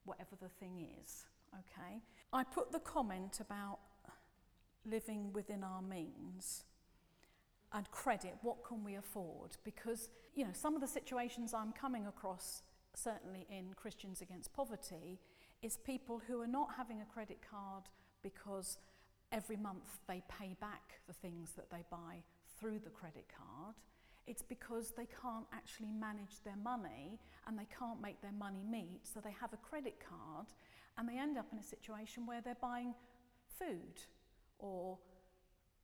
whatever 0.05 0.37
the 0.41 0.47
thing 0.47 0.87
is. 1.03 1.25
Okay? 1.53 2.01
I 2.31 2.45
put 2.45 2.71
the 2.71 2.79
comment 2.79 3.39
about 3.41 3.79
living 4.89 5.33
within 5.33 5.65
our 5.65 5.81
means 5.81 6.63
and 7.73 7.91
credit. 7.91 8.35
What 8.41 8.63
can 8.65 8.85
we 8.85 8.95
afford? 8.95 9.57
Because, 9.65 10.09
you 10.33 10.45
know, 10.45 10.53
some 10.53 10.73
of 10.73 10.79
the 10.79 10.87
situations 10.87 11.53
I'm 11.53 11.73
coming 11.73 12.07
across, 12.07 12.63
certainly 12.93 13.45
in 13.49 13.73
Christians 13.75 14.21
Against 14.21 14.53
Poverty, 14.53 15.19
is 15.61 15.75
people 15.75 16.21
who 16.25 16.41
are 16.41 16.47
not 16.47 16.69
having 16.77 17.01
a 17.01 17.05
credit 17.05 17.39
card 17.51 17.83
because 18.23 18.77
every 19.33 19.57
month 19.57 19.99
they 20.07 20.23
pay 20.39 20.55
back 20.61 21.01
the 21.05 21.13
things 21.13 21.51
that 21.57 21.69
they 21.69 21.83
buy 21.91 22.23
through 22.59 22.79
the 22.79 22.89
credit 22.89 23.25
card. 23.35 23.75
It's 24.25 24.41
because 24.41 24.91
they 24.91 25.07
can't 25.21 25.45
actually 25.53 25.91
manage 25.91 26.41
their 26.43 26.57
money 26.61 27.19
and 27.47 27.57
they 27.57 27.67
can't 27.79 28.01
make 28.01 28.21
their 28.21 28.33
money 28.33 28.63
meet, 28.69 28.99
so 29.03 29.21
they 29.21 29.35
have 29.39 29.53
a 29.53 29.57
credit 29.57 29.95
card 29.99 30.47
and 30.97 31.07
they 31.07 31.17
end 31.17 31.37
up 31.37 31.45
in 31.51 31.59
a 31.59 31.63
situation 31.63 32.25
where 32.25 32.41
they're 32.41 32.57
buying 32.61 32.93
food 33.57 34.01
or 34.59 34.97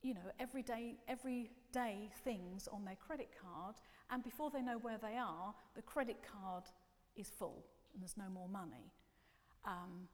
you 0.02 0.12
know 0.12 0.30
everyday 0.38 0.96
everyday 1.08 2.10
things 2.24 2.68
on 2.72 2.84
their 2.84 2.96
credit 2.96 3.30
card 3.40 3.76
and 4.10 4.22
before 4.22 4.50
they 4.50 4.60
know 4.60 4.78
where 4.78 4.98
they 4.98 5.16
are 5.16 5.54
the 5.74 5.82
credit 5.82 6.18
card 6.22 6.64
is 7.16 7.30
full 7.30 7.64
and 7.92 8.02
there's 8.02 8.16
no 8.16 8.28
more 8.32 8.48
money 8.48 8.92
um, 9.64 10.08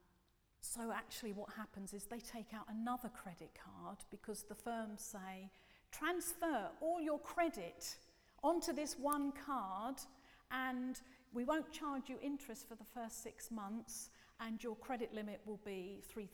so 0.60 0.92
actually 0.94 1.32
what 1.32 1.48
happens 1.56 1.92
is 1.92 2.04
they 2.04 2.20
take 2.20 2.54
out 2.54 2.66
another 2.70 3.08
credit 3.08 3.50
card 3.54 3.98
because 4.10 4.44
the 4.48 4.54
firms 4.54 5.02
say 5.02 5.50
transfer 5.92 6.68
all 6.80 7.00
your 7.00 7.18
credit 7.18 7.96
onto 8.42 8.72
this 8.72 8.96
one 8.98 9.32
card 9.32 9.96
and 10.50 11.00
we 11.32 11.44
won't 11.44 11.70
charge 11.72 12.08
you 12.08 12.16
interest 12.22 12.68
for 12.68 12.74
the 12.74 12.84
first 12.84 13.22
six 13.22 13.50
months 13.50 14.10
and 14.40 14.62
your 14.62 14.74
credit 14.76 15.12
limit 15.14 15.40
will 15.44 15.60
be 15.64 16.02
£3,000. 16.16 16.28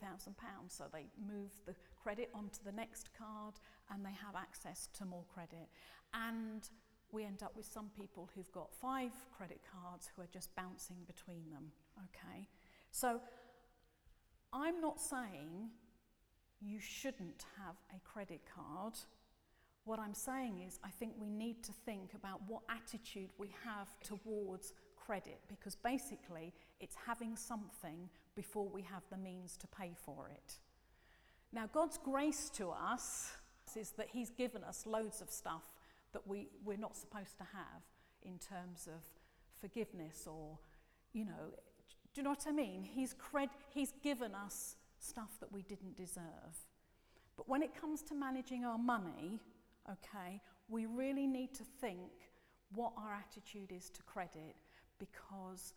So 0.69 0.85
they 0.91 1.05
move 1.21 1.51
the 1.65 1.75
credit 2.01 2.29
onto 2.33 2.63
the 2.65 2.71
next 2.71 3.09
card 3.17 3.55
and 3.91 4.05
they 4.05 4.11
have 4.25 4.35
access 4.35 4.87
to 4.97 5.05
more 5.05 5.25
credit. 5.33 5.67
And 6.13 6.67
we 7.11 7.25
end 7.25 7.43
up 7.43 7.55
with 7.55 7.65
some 7.65 7.89
people 7.97 8.29
who've 8.33 8.51
got 8.51 8.73
five 8.73 9.11
credit 9.35 9.61
cards 9.71 10.09
who 10.15 10.21
are 10.21 10.29
just 10.31 10.55
bouncing 10.55 10.97
between 11.05 11.49
them. 11.51 11.71
Okay? 11.99 12.47
So 12.91 13.19
I'm 14.53 14.81
not 14.81 14.99
saying 14.99 15.69
you 16.61 16.79
shouldn't 16.79 17.45
have 17.57 17.75
a 17.95 17.99
credit 18.07 18.41
card. 18.53 18.93
What 19.87 19.99
I'm 19.99 20.13
saying 20.13 20.65
is, 20.67 20.79
I 20.83 20.89
think 20.89 21.13
we 21.17 21.29
need 21.29 21.63
to 21.63 21.71
think 21.71 22.13
about 22.13 22.41
what 22.45 22.63
attitude 22.69 23.29
we 23.37 23.47
have 23.63 23.87
towards 24.03 24.73
credit 24.97 25.39
because 25.47 25.75
basically 25.75 26.53
it's 26.81 26.97
having 27.07 27.37
something 27.37 28.09
before 28.35 28.67
we 28.67 28.81
have 28.81 29.03
the 29.09 29.15
means 29.15 29.55
to 29.55 29.67
pay 29.67 29.93
for 29.95 30.29
it. 30.29 30.55
Now, 31.53 31.69
God's 31.71 31.97
grace 31.97 32.49
to 32.55 32.69
us 32.71 33.31
is 33.77 33.91
that 33.91 34.09
He's 34.11 34.29
given 34.29 34.61
us 34.65 34.85
loads 34.85 35.21
of 35.21 35.29
stuff 35.29 35.63
that 36.11 36.27
we, 36.27 36.49
we're 36.65 36.75
not 36.75 36.97
supposed 36.97 37.37
to 37.37 37.45
have 37.45 37.81
in 38.23 38.39
terms 38.39 38.87
of 38.87 39.01
forgiveness 39.61 40.27
or, 40.27 40.57
you 41.13 41.23
know, 41.23 41.53
do 42.13 42.19
you 42.19 42.23
know 42.23 42.31
what 42.31 42.45
I 42.45 42.51
mean? 42.51 42.83
He's, 42.83 43.13
cred- 43.13 43.55
he's 43.73 43.93
given 44.03 44.35
us 44.35 44.75
stuff 44.99 45.39
that 45.39 45.49
we 45.53 45.61
didn't 45.61 45.95
deserve. 45.95 46.65
But 47.37 47.47
when 47.47 47.61
it 47.61 47.79
comes 47.79 48.01
to 48.03 48.15
managing 48.15 48.65
our 48.65 48.77
money, 48.77 49.39
okay, 49.91 50.41
we 50.69 50.85
really 50.85 51.27
need 51.27 51.53
to 51.55 51.63
think 51.63 52.11
what 52.73 52.93
our 52.97 53.13
attitude 53.13 53.71
is 53.71 53.89
to 53.91 54.01
credit 54.03 54.55
because 54.99 55.73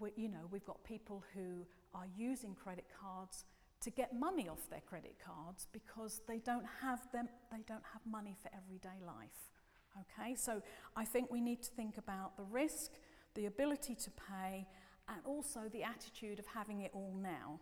we, 0.00 0.10
you 0.16 0.28
know, 0.28 0.48
we've 0.50 0.64
got 0.64 0.82
people 0.84 1.22
who 1.34 1.64
are 1.94 2.06
using 2.16 2.54
credit 2.54 2.86
cards 3.00 3.44
to 3.80 3.90
get 3.90 4.18
money 4.18 4.48
off 4.48 4.68
their 4.70 4.80
credit 4.80 5.16
cards 5.24 5.68
because 5.72 6.20
they 6.26 6.38
don't 6.38 6.66
have 6.82 7.10
them 7.12 7.28
they 7.52 7.62
don't 7.66 7.84
have 7.92 8.02
money 8.10 8.34
for 8.42 8.50
everyday 8.56 9.04
life 9.06 9.52
okay? 10.00 10.34
So 10.34 10.62
i 10.96 11.04
think 11.04 11.30
we 11.30 11.40
need 11.40 11.62
to 11.62 11.70
think 11.70 11.98
about 11.98 12.36
the 12.36 12.42
risk 12.42 12.92
the 13.36 13.46
ability 13.46 13.94
to 13.94 14.10
pay 14.10 14.66
and 15.08 15.18
also 15.24 15.60
the 15.72 15.84
attitude 15.84 16.38
of 16.38 16.46
having 16.46 16.80
it 16.80 16.90
all 16.92 17.14
now. 17.20 17.60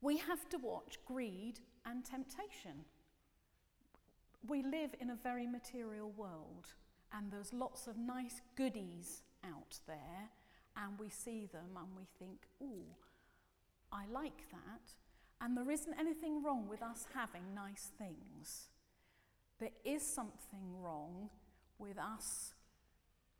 We 0.00 0.18
have 0.18 0.48
to 0.50 0.58
watch 0.58 0.98
greed 1.06 1.60
and 1.86 2.04
temptation 2.04 2.84
we 4.46 4.62
live 4.62 4.94
in 5.00 5.10
a 5.10 5.16
very 5.22 5.46
material 5.46 6.12
world 6.16 6.66
and 7.12 7.30
there's 7.30 7.52
lots 7.52 7.86
of 7.86 7.96
nice 7.96 8.40
goodies 8.56 9.22
out 9.44 9.78
there 9.86 10.30
and 10.76 10.98
we 10.98 11.08
see 11.08 11.46
them 11.46 11.76
and 11.76 11.88
we 11.96 12.04
think, 12.18 12.46
ooh, 12.62 12.84
I 13.92 14.06
like 14.12 14.50
that. 14.50 14.92
And 15.40 15.56
there 15.56 15.70
isn't 15.70 15.94
anything 15.98 16.42
wrong 16.42 16.68
with 16.68 16.82
us 16.82 17.06
having 17.14 17.54
nice 17.54 17.90
things. 17.98 18.68
There 19.60 19.70
is 19.84 20.02
something 20.02 20.80
wrong 20.80 21.30
with 21.78 21.98
us 21.98 22.54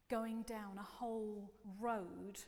going 0.09 0.43
down 0.43 0.79
a 0.79 0.83
whole 0.83 1.51
road 1.81 2.39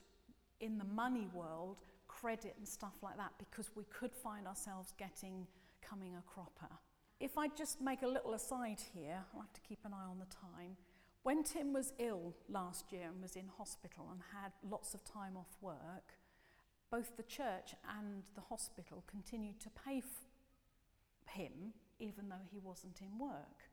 in 0.61 0.79
the 0.79 0.85
money 0.85 1.27
world, 1.33 1.79
credit 2.07 2.55
and 2.59 2.67
stuff 2.67 2.95
like 3.03 3.17
that, 3.17 3.33
because 3.39 3.71
we 3.75 3.85
could 3.85 4.15
find 4.15 4.47
ourselves 4.47 4.93
getting 4.97 5.47
coming 5.83 6.15
a 6.17 6.23
cropper. 6.31 6.73
If 7.19 7.39
I 7.39 7.49
just 7.49 7.81
make 7.81 8.03
a 8.03 8.09
little 8.09 8.35
aside 8.35 8.81
here, 8.95 9.25
I'll 9.35 9.41
have 9.41 9.53
to 9.55 9.61
keep 9.63 9.81
an 9.85 9.93
eye 9.95 10.09
on 10.09 10.19
the 10.19 10.27
time. 10.27 10.77
When 11.23 11.43
Tim 11.43 11.73
was 11.73 11.93
ill 11.99 12.35
last 12.49 12.93
year 12.93 13.09
and 13.09 13.23
was 13.23 13.37
in 13.37 13.49
hospital 13.59 14.09
and 14.13 14.21
had 14.33 14.53
lots 14.69 14.95
of 14.95 15.03
time 15.05 15.37
off 15.37 15.57
work, 15.61 16.19
both 16.91 17.17
the 17.17 17.23
church 17.23 17.75
and 17.99 18.23
the 18.35 18.43
hospital 18.43 19.03
continued 19.07 19.59
to 19.61 19.71
pay 19.71 19.99
f- 19.99 21.35
him 21.35 21.73
even 21.99 22.29
though 22.29 22.45
he 22.53 22.59
wasn't 22.59 23.01
in 23.01 23.19
work. 23.19 23.71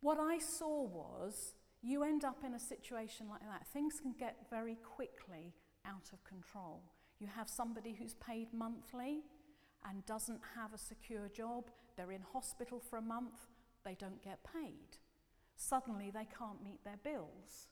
What 0.00 0.18
I 0.18 0.38
saw 0.38 0.82
was 0.82 1.54
you 1.82 2.02
end 2.02 2.24
up 2.24 2.38
in 2.44 2.54
a 2.54 2.60
situation 2.60 3.28
like 3.28 3.42
that. 3.42 3.66
Things 3.72 4.00
can 4.00 4.14
get 4.18 4.46
very 4.50 4.76
quickly 4.76 5.54
out 5.86 6.10
of 6.12 6.24
control. 6.24 6.82
You 7.20 7.28
have 7.36 7.48
somebody 7.48 7.94
who's 7.94 8.14
paid 8.14 8.52
monthly 8.52 9.20
and 9.88 10.06
doesn't 10.06 10.40
have 10.56 10.72
a 10.72 10.78
secure 10.78 11.28
job, 11.28 11.64
they're 11.96 12.12
in 12.12 12.22
hospital 12.32 12.80
for 12.80 12.96
a 12.96 13.02
month, 13.02 13.46
they 13.84 13.96
don't 13.98 14.22
get 14.22 14.38
paid 14.44 14.98
suddenly 15.58 16.10
they 16.10 16.26
can't 16.38 16.62
meet 16.64 16.82
their 16.84 16.98
bills 17.02 17.66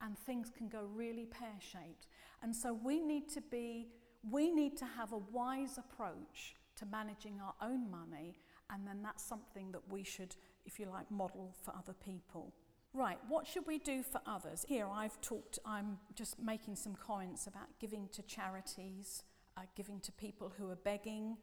and 0.00 0.18
things 0.18 0.50
can 0.56 0.68
go 0.68 0.86
really 0.94 1.26
pear 1.26 1.56
shaped. 1.58 2.06
And 2.42 2.54
so 2.54 2.72
we 2.72 3.00
need 3.00 3.28
to 3.30 3.40
be, 3.40 3.88
we 4.28 4.50
need 4.50 4.76
to 4.78 4.84
have 4.84 5.12
a 5.12 5.18
wise 5.18 5.78
approach 5.78 6.56
to 6.76 6.86
managing 6.86 7.40
our 7.40 7.54
own 7.62 7.90
money, 7.90 8.36
and 8.70 8.86
then 8.86 9.00
that's 9.02 9.24
something 9.24 9.70
that 9.72 9.82
we 9.88 10.02
should, 10.02 10.34
if 10.66 10.78
you 10.78 10.86
like, 10.86 11.10
model 11.10 11.54
for 11.62 11.72
other 11.76 11.94
people. 12.04 12.52
Right, 12.92 13.18
what 13.28 13.46
should 13.46 13.66
we 13.66 13.78
do 13.78 14.02
for 14.02 14.20
others? 14.26 14.64
Here 14.68 14.88
I've 14.92 15.20
talked, 15.20 15.58
I'm 15.64 15.98
just 16.14 16.38
making 16.40 16.76
some 16.76 16.96
comments 16.96 17.46
about 17.46 17.68
giving 17.80 18.08
to 18.12 18.22
charities, 18.22 19.22
uh, 19.56 19.62
giving 19.74 20.00
to 20.00 20.12
people 20.12 20.52
who 20.56 20.70
are 20.70 20.76
begging. 20.76 21.36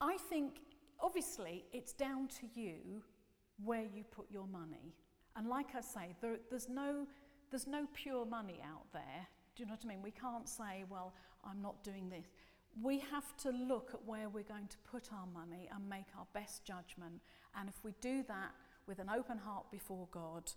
I 0.00 0.16
think, 0.28 0.60
obviously, 1.00 1.64
it's 1.72 1.92
down 1.92 2.28
to 2.28 2.60
you 2.60 3.02
where 3.64 3.84
you 3.94 4.04
put 4.04 4.30
your 4.30 4.46
money. 4.46 4.94
And 5.36 5.48
like 5.48 5.74
I 5.74 5.80
say, 5.80 6.14
there, 6.20 6.36
there's, 6.50 6.68
no, 6.68 7.06
there's 7.50 7.66
no 7.66 7.86
pure 7.94 8.24
money 8.24 8.60
out 8.64 8.86
there. 8.92 9.26
Do 9.54 9.62
you 9.62 9.66
know 9.66 9.74
what 9.74 9.84
I 9.84 9.88
mean? 9.88 10.02
We 10.02 10.10
can't 10.10 10.48
say, 10.48 10.84
well, 10.88 11.14
I'm 11.44 11.60
not 11.60 11.82
doing 11.82 12.08
this. 12.08 12.26
We 12.80 13.00
have 13.10 13.36
to 13.38 13.50
look 13.50 13.90
at 13.94 14.04
where 14.04 14.28
we're 14.28 14.44
going 14.44 14.68
to 14.68 14.76
put 14.90 15.10
our 15.12 15.26
money 15.26 15.68
and 15.74 15.88
make 15.88 16.06
our 16.16 16.26
best 16.32 16.64
judgment. 16.64 17.20
And 17.58 17.68
if 17.68 17.82
we 17.82 17.94
do 18.00 18.22
that 18.28 18.52
with 18.86 18.98
an 18.98 19.10
open 19.10 19.38
heart 19.38 19.70
before 19.70 20.06
God, 20.10 20.52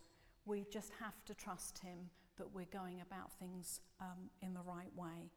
we 0.46 0.66
just 0.72 0.92
have 1.00 1.24
to 1.26 1.34
trust 1.34 1.80
Him 1.80 2.10
that 2.38 2.54
we're 2.54 2.66
going 2.72 3.02
about 3.02 3.32
things 3.40 3.82
um, 4.00 4.30
in 4.42 4.54
the 4.54 4.62
right 4.62 4.92
way. 4.96 5.32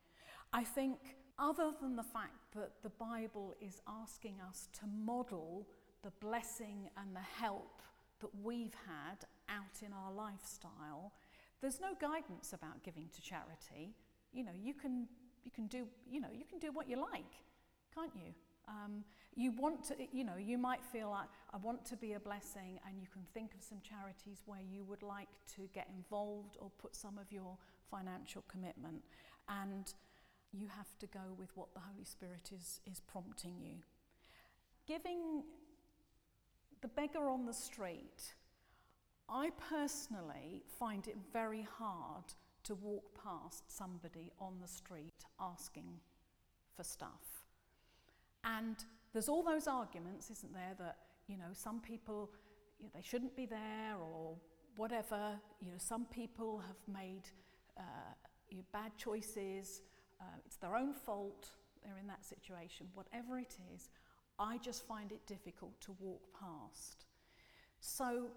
I 0.52 0.64
think, 0.64 1.16
other 1.38 1.72
than 1.80 1.96
the 1.96 2.02
fact 2.02 2.52
that 2.54 2.70
the 2.82 2.90
Bible 2.90 3.54
is 3.60 3.80
asking 3.88 4.36
us 4.48 4.68
to 4.80 4.86
model 4.86 5.66
the 6.02 6.12
blessing 6.20 6.90
and 6.96 7.14
the 7.14 7.42
help 7.42 7.82
that 8.20 8.30
we've 8.42 8.76
had 8.86 9.24
out 9.48 9.82
in 9.84 9.92
our 9.92 10.12
lifestyle, 10.12 11.12
there's 11.60 11.80
no 11.80 11.94
guidance 12.00 12.52
about 12.52 12.82
giving 12.82 13.08
to 13.14 13.22
charity. 13.22 13.94
You 14.32 14.44
know, 14.44 14.52
you 14.54 14.74
can, 14.74 15.08
you 15.44 15.50
can, 15.50 15.66
do, 15.66 15.86
you 16.10 16.20
know, 16.20 16.28
you 16.32 16.44
can 16.44 16.58
do 16.58 16.70
what 16.72 16.88
you 16.88 17.00
like, 17.00 17.32
can't 17.94 18.12
you? 18.14 18.32
Um, 18.68 19.04
you 19.34 19.52
want 19.52 19.84
to, 19.84 19.94
you 20.12 20.24
know, 20.24 20.36
you 20.36 20.56
might 20.56 20.84
feel 20.84 21.10
like, 21.10 21.28
I 21.52 21.58
want 21.58 21.84
to 21.86 21.96
be 21.96 22.14
a 22.14 22.20
blessing, 22.20 22.78
and 22.86 22.98
you 23.00 23.06
can 23.12 23.22
think 23.34 23.54
of 23.54 23.62
some 23.62 23.78
charities 23.82 24.42
where 24.46 24.60
you 24.60 24.84
would 24.84 25.02
like 25.02 25.28
to 25.56 25.68
get 25.74 25.88
involved 25.94 26.56
or 26.60 26.70
put 26.78 26.94
some 26.94 27.18
of 27.18 27.30
your 27.30 27.56
financial 27.90 28.42
commitment. 28.48 29.02
And 29.48 29.92
you 30.56 30.68
have 30.68 30.98
to 31.00 31.06
go 31.06 31.34
with 31.36 31.50
what 31.56 31.74
the 31.74 31.80
Holy 31.80 32.04
Spirit 32.04 32.50
is, 32.54 32.80
is 32.86 33.00
prompting 33.00 33.58
you. 33.60 33.76
Giving 34.86 35.42
the 36.80 36.88
beggar 36.88 37.28
on 37.28 37.46
the 37.46 37.52
street, 37.52 38.34
I 39.28 39.50
personally 39.70 40.62
find 40.78 41.06
it 41.08 41.16
very 41.32 41.66
hard 41.78 42.24
to 42.64 42.74
walk 42.74 43.04
past 43.22 43.64
somebody 43.68 44.30
on 44.40 44.54
the 44.60 44.68
street 44.68 45.24
asking 45.40 46.00
for 46.76 46.84
stuff. 46.84 47.44
And 48.44 48.76
there's 49.12 49.28
all 49.28 49.42
those 49.42 49.66
arguments, 49.66 50.30
isn't 50.30 50.52
there, 50.52 50.74
that, 50.78 50.98
you 51.26 51.36
know, 51.36 51.52
some 51.52 51.80
people, 51.80 52.30
you 52.78 52.86
know, 52.86 52.90
they 52.94 53.02
shouldn't 53.02 53.34
be 53.34 53.46
there 53.46 53.96
or 53.98 54.36
whatever. 54.76 55.40
You 55.60 55.72
know, 55.72 55.78
some 55.78 56.04
people 56.06 56.62
have 56.66 56.76
made 56.86 57.28
uh, 57.78 57.82
you 58.50 58.58
know, 58.58 58.64
bad 58.72 58.92
choices. 58.98 59.82
Uh, 60.24 60.36
it's 60.46 60.56
their 60.56 60.76
own 60.76 60.94
fault. 60.94 61.48
They're 61.82 61.98
in 61.98 62.06
that 62.06 62.24
situation. 62.24 62.86
Whatever 62.94 63.38
it 63.38 63.56
is, 63.74 63.90
I 64.38 64.58
just 64.58 64.86
find 64.86 65.12
it 65.12 65.26
difficult 65.26 65.78
to 65.82 65.94
walk 66.00 66.22
past. 66.38 67.04
So, 67.80 68.28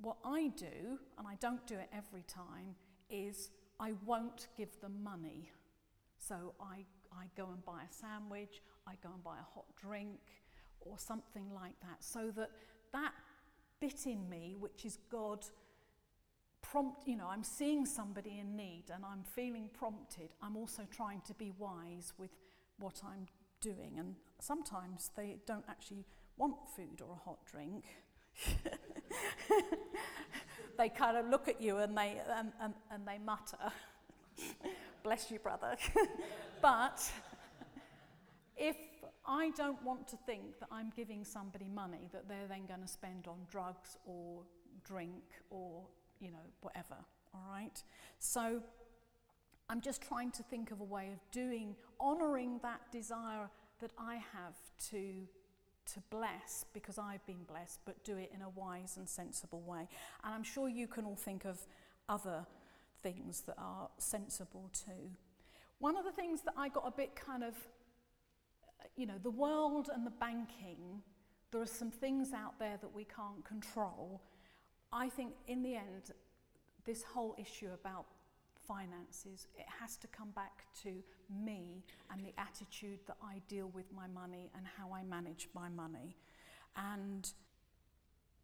what 0.00 0.18
I 0.24 0.48
do, 0.56 0.98
and 1.18 1.26
I 1.26 1.36
don't 1.40 1.66
do 1.66 1.74
it 1.74 1.88
every 1.96 2.24
time, 2.24 2.74
is 3.08 3.50
I 3.80 3.92
won't 4.04 4.48
give 4.56 4.78
them 4.80 5.02
money. 5.02 5.50
So, 6.18 6.54
I, 6.60 6.84
I 7.12 7.24
go 7.36 7.48
and 7.52 7.64
buy 7.64 7.82
a 7.88 7.92
sandwich, 7.92 8.60
I 8.86 8.92
go 9.02 9.10
and 9.14 9.24
buy 9.24 9.36
a 9.40 9.54
hot 9.54 9.64
drink, 9.80 10.20
or 10.80 10.98
something 10.98 11.50
like 11.54 11.78
that, 11.80 11.96
so 12.00 12.30
that 12.36 12.50
that 12.92 13.12
bit 13.80 14.06
in 14.06 14.28
me, 14.28 14.56
which 14.58 14.84
is 14.84 14.98
God 15.10 15.44
prompt, 16.62 17.06
you 17.06 17.16
know, 17.16 17.28
I'm 17.28 17.44
seeing 17.44 17.84
somebody 17.84 18.38
in 18.40 18.56
need 18.56 18.84
and 18.92 19.04
I'm 19.04 19.24
feeling 19.24 19.68
prompted. 19.72 20.30
I'm 20.42 20.56
also 20.56 20.82
trying 20.90 21.20
to 21.26 21.34
be 21.34 21.52
wise 21.58 22.12
with 22.18 22.30
what 22.78 23.02
I'm 23.04 23.26
doing. 23.60 23.98
And 23.98 24.16
sometimes 24.40 25.10
they 25.16 25.36
don't 25.46 25.64
actually 25.68 26.04
want 26.36 26.56
food 26.74 27.02
or 27.06 27.12
a 27.12 27.24
hot 27.24 27.44
drink. 27.46 27.84
they 30.78 30.88
kind 30.88 31.16
of 31.16 31.28
look 31.28 31.48
at 31.48 31.60
you 31.60 31.78
and 31.78 31.96
they, 31.96 32.20
and, 32.34 32.52
and, 32.60 32.74
and 32.90 33.06
they 33.06 33.18
mutter, 33.18 33.72
Bless 35.02 35.30
you, 35.30 35.38
brother. 35.38 35.76
but 36.62 37.10
if 38.56 38.76
I 39.26 39.50
don't 39.50 39.82
want 39.82 40.06
to 40.08 40.16
think 40.16 40.58
that 40.60 40.68
I'm 40.70 40.92
giving 40.94 41.24
somebody 41.24 41.68
money 41.68 42.08
that 42.12 42.28
they're 42.28 42.46
then 42.48 42.66
going 42.66 42.82
to 42.82 42.88
spend 42.88 43.26
on 43.26 43.38
drugs 43.50 43.96
or 44.06 44.42
drink 44.84 45.22
or, 45.50 45.82
you 46.22 46.30
know, 46.30 46.46
whatever. 46.60 46.96
All 47.34 47.44
right? 47.50 47.82
So 48.18 48.62
I'm 49.68 49.80
just 49.80 50.00
trying 50.02 50.30
to 50.32 50.42
think 50.44 50.70
of 50.70 50.80
a 50.80 50.84
way 50.84 51.10
of 51.12 51.18
doing, 51.30 51.74
honouring 52.00 52.60
that 52.62 52.80
desire 52.90 53.50
that 53.80 53.90
I 53.98 54.14
have 54.14 54.54
to, 54.90 55.26
to 55.92 56.00
bless 56.10 56.64
because 56.72 56.98
I've 56.98 57.24
been 57.26 57.42
blessed, 57.46 57.80
but 57.84 58.02
do 58.04 58.16
it 58.16 58.30
in 58.34 58.42
a 58.42 58.48
wise 58.50 58.96
and 58.96 59.08
sensible 59.08 59.60
way. 59.62 59.88
And 60.24 60.32
I'm 60.34 60.44
sure 60.44 60.68
you 60.68 60.86
can 60.86 61.04
all 61.04 61.16
think 61.16 61.44
of 61.44 61.58
other 62.08 62.46
things 63.02 63.40
that 63.42 63.56
are 63.58 63.88
sensible 63.98 64.70
too. 64.72 65.10
One 65.80 65.96
of 65.96 66.04
the 66.04 66.12
things 66.12 66.42
that 66.42 66.54
I 66.56 66.68
got 66.68 66.86
a 66.86 66.92
bit 66.92 67.16
kind 67.16 67.42
of, 67.42 67.54
you 68.96 69.06
know, 69.06 69.18
the 69.20 69.30
world 69.30 69.90
and 69.92 70.06
the 70.06 70.12
banking, 70.12 71.02
there 71.50 71.60
are 71.60 71.66
some 71.66 71.90
things 71.90 72.32
out 72.32 72.58
there 72.60 72.78
that 72.80 72.94
we 72.94 73.04
can't 73.04 73.44
control. 73.44 74.20
I 74.92 75.08
think 75.08 75.32
in 75.46 75.62
the 75.62 75.76
end, 75.76 76.12
this 76.84 77.02
whole 77.02 77.34
issue 77.38 77.70
about 77.72 78.06
finances, 78.66 79.48
it 79.56 79.66
has 79.80 79.96
to 79.98 80.06
come 80.08 80.30
back 80.30 80.64
to 80.82 81.02
me 81.30 81.84
and 82.10 82.24
the 82.24 82.32
attitude 82.38 83.00
that 83.06 83.16
I 83.22 83.40
deal 83.48 83.70
with 83.74 83.92
my 83.92 84.06
money 84.06 84.50
and 84.56 84.66
how 84.78 84.92
I 84.94 85.02
manage 85.02 85.48
my 85.54 85.68
money. 85.68 86.16
And 86.76 87.30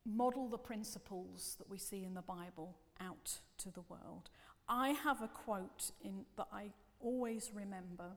model 0.04 0.48
the 0.48 0.58
principles 0.58 1.56
that 1.58 1.68
we 1.68 1.78
see 1.78 2.04
in 2.04 2.14
the 2.14 2.22
Bible 2.22 2.76
out 3.00 3.38
to 3.58 3.70
the 3.70 3.82
world. 3.88 4.30
I 4.68 4.90
have 4.90 5.22
a 5.22 5.28
quote 5.28 5.90
in, 6.02 6.24
that 6.37 6.48
I 6.52 6.70
always 7.00 7.50
remember 7.54 8.12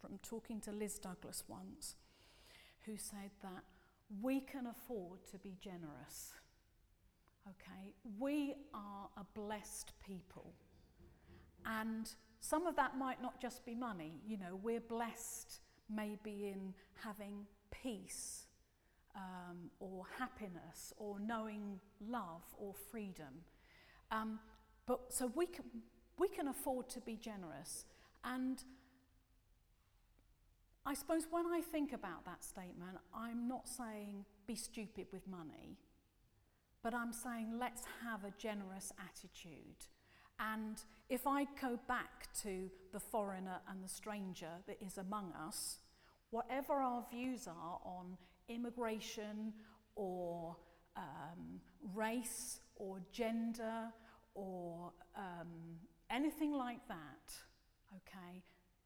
from 0.00 0.18
talking 0.22 0.60
to 0.62 0.72
Liz 0.72 0.98
Douglas 0.98 1.44
once, 1.48 1.96
who 2.86 2.96
said 2.96 3.30
that 3.42 3.64
we 4.22 4.40
can 4.40 4.66
afford 4.66 5.26
to 5.30 5.38
be 5.38 5.56
generous. 5.60 6.32
Okay, 7.48 7.94
we 8.18 8.54
are 8.74 9.08
a 9.16 9.24
blessed 9.34 9.92
people. 10.06 10.52
And 11.64 12.08
some 12.40 12.66
of 12.66 12.76
that 12.76 12.96
might 12.96 13.22
not 13.22 13.40
just 13.40 13.64
be 13.64 13.74
money. 13.74 14.20
You 14.26 14.36
know, 14.36 14.58
we're 14.62 14.80
blessed 14.80 15.60
maybe 15.88 16.48
in 16.48 16.74
having 17.02 17.46
peace 17.70 18.46
um, 19.16 19.70
or 19.80 20.04
happiness 20.18 20.92
or 20.96 21.18
knowing 21.20 21.80
love 22.06 22.42
or 22.58 22.74
freedom. 22.90 23.44
Um, 24.10 24.38
but 24.86 25.00
so 25.12 25.32
we 25.34 25.46
can, 25.46 25.64
we 26.18 26.28
can 26.28 26.48
afford 26.48 26.88
to 26.90 27.00
be 27.00 27.16
generous. 27.16 27.86
And 28.24 28.62
I 30.84 30.94
suppose 30.94 31.26
when 31.30 31.46
I 31.46 31.60
think 31.60 31.92
about 31.92 32.24
that 32.24 32.44
statement, 32.44 32.98
I'm 33.14 33.48
not 33.48 33.68
saying 33.68 34.24
be 34.46 34.54
stupid 34.54 35.06
with 35.12 35.26
money, 35.26 35.76
but 36.82 36.94
I'm 36.94 37.12
saying 37.12 37.58
let's 37.58 37.82
have 38.04 38.24
a 38.24 38.32
generous 38.38 38.92
attitude. 38.98 39.86
And 40.40 40.80
if 41.08 41.26
I 41.26 41.46
go 41.60 41.78
back 41.88 42.32
to 42.42 42.70
the 42.92 43.00
foreigner 43.00 43.60
and 43.68 43.82
the 43.82 43.88
stranger 43.88 44.50
that 44.66 44.78
is 44.80 44.98
among 44.98 45.32
us, 45.32 45.78
whatever 46.30 46.74
our 46.74 47.04
views 47.10 47.48
are 47.48 47.80
on 47.84 48.16
immigration 48.48 49.52
or 49.96 50.56
um, 50.96 51.60
race 51.94 52.60
or 52.76 53.00
gender 53.12 53.86
or 54.34 54.92
um, 55.16 55.78
anything 56.10 56.52
like 56.52 56.86
that, 56.88 57.34
okay, 57.96 58.42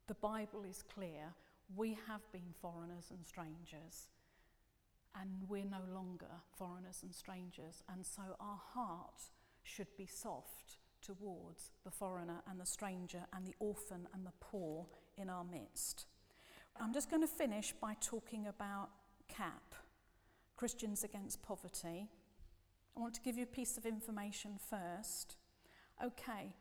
the 0.08 0.14
Bible 0.14 0.64
is 0.68 0.82
clear. 0.82 1.34
We 1.76 1.98
have 2.06 2.20
been 2.32 2.54
foreigners 2.60 3.10
and 3.10 3.26
strangers, 3.26 4.08
and 5.20 5.48
we're 5.48 5.64
no 5.64 5.82
longer 5.92 6.40
foreigners 6.56 7.00
and 7.02 7.14
strangers, 7.14 7.82
and 7.92 8.04
so 8.04 8.22
our 8.40 8.60
heart 8.74 9.22
should 9.62 9.94
be 9.96 10.06
soft 10.06 10.78
towards 11.00 11.70
the 11.84 11.90
foreigner 11.90 12.42
and 12.48 12.60
the 12.60 12.66
stranger 12.66 13.24
and 13.34 13.46
the 13.46 13.54
orphan 13.58 14.08
and 14.14 14.24
the 14.24 14.32
poor 14.40 14.86
in 15.16 15.28
our 15.28 15.44
midst. 15.44 16.06
I'm 16.80 16.94
just 16.94 17.10
going 17.10 17.22
to 17.22 17.28
finish 17.28 17.72
by 17.80 17.94
talking 18.00 18.46
about 18.46 18.90
CAP, 19.28 19.74
Christians 20.56 21.04
Against 21.04 21.42
Poverty. 21.42 22.08
I 22.96 23.00
want 23.00 23.14
to 23.14 23.20
give 23.20 23.36
you 23.36 23.44
a 23.44 23.46
piece 23.46 23.76
of 23.76 23.84
information 23.84 24.52
first. 24.70 25.36
Okay, 26.02 26.54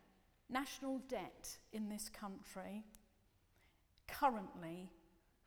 national 0.50 0.98
debt 1.08 1.56
in 1.72 1.88
this 1.88 2.08
country 2.08 2.84
currently 4.06 4.90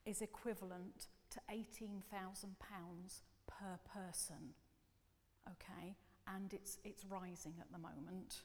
is 0.06 0.22
equivalent 0.22 1.08
to 1.36 1.54
£18,000 1.54 3.22
per 3.48 3.80
person. 3.94 4.56
Okay, 5.48 5.96
and 6.34 6.54
it's, 6.54 6.80
it's 6.84 7.06
rising 7.06 7.54
at 7.62 7.72
the 7.72 7.78
moment. 7.78 8.42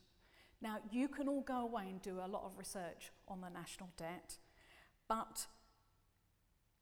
Now, 0.61 0.79
you 0.91 1.09
can 1.09 1.29
all 1.29 1.41
go 1.41 1.63
away 1.63 1.85
and 1.89 2.03
do 2.03 2.19
a 2.19 2.29
lot 2.29 2.45
of 2.45 2.59
research 2.59 3.11
on 3.27 3.41
the 3.41 3.49
national 3.49 3.89
debt, 3.97 4.37
but 5.09 5.47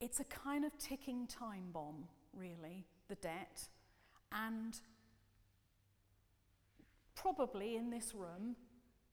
it's 0.00 0.18
a 0.18 0.24
kind 0.24 0.64
of 0.64 0.76
ticking 0.78 1.28
time 1.28 1.70
bomb, 1.72 2.08
really, 2.32 2.86
the 3.08 3.14
debt. 3.16 3.68
And 4.32 4.74
probably 7.14 7.76
in 7.76 7.90
this 7.90 8.14
room, 8.14 8.56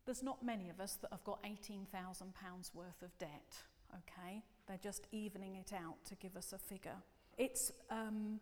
there's 0.05 0.23
not 0.23 0.43
many 0.43 0.69
of 0.69 0.79
us 0.79 0.95
that 1.01 1.11
have 1.11 1.23
got 1.23 1.43
£18,000 1.43 2.73
worth 2.73 3.01
of 3.03 3.15
debt, 3.19 3.57
okay? 3.93 4.43
They're 4.67 4.77
just 4.81 5.07
evening 5.11 5.55
it 5.55 5.73
out 5.73 6.03
to 6.05 6.15
give 6.15 6.35
us 6.35 6.53
a 6.53 6.57
figure. 6.57 6.97
It's 7.37 7.71
um, 7.89 8.39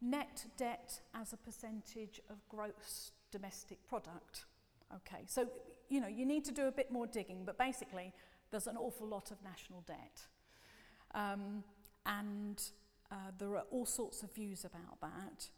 net 0.00 0.46
debt 0.56 1.00
as 1.14 1.32
a 1.32 1.36
percentage 1.36 2.20
of 2.28 2.46
gross 2.48 3.12
domestic 3.30 3.86
product. 3.88 4.44
Okay, 4.94 5.22
so 5.26 5.48
you 5.88 6.00
know, 6.00 6.08
you 6.08 6.24
need 6.24 6.44
to 6.44 6.52
do 6.52 6.66
a 6.66 6.72
bit 6.72 6.90
more 6.90 7.06
digging, 7.06 7.44
but 7.44 7.58
basically, 7.58 8.12
there's 8.50 8.66
an 8.66 8.76
awful 8.76 9.06
lot 9.06 9.30
of 9.30 9.38
national 9.42 9.82
debt. 9.86 10.26
Um, 11.14 11.64
and 12.06 12.62
uh, 13.10 13.32
there 13.38 13.56
are 13.56 13.64
all 13.70 13.86
sorts 13.86 14.22
of 14.22 14.32
views 14.32 14.64
about 14.64 15.00
that. 15.00 15.48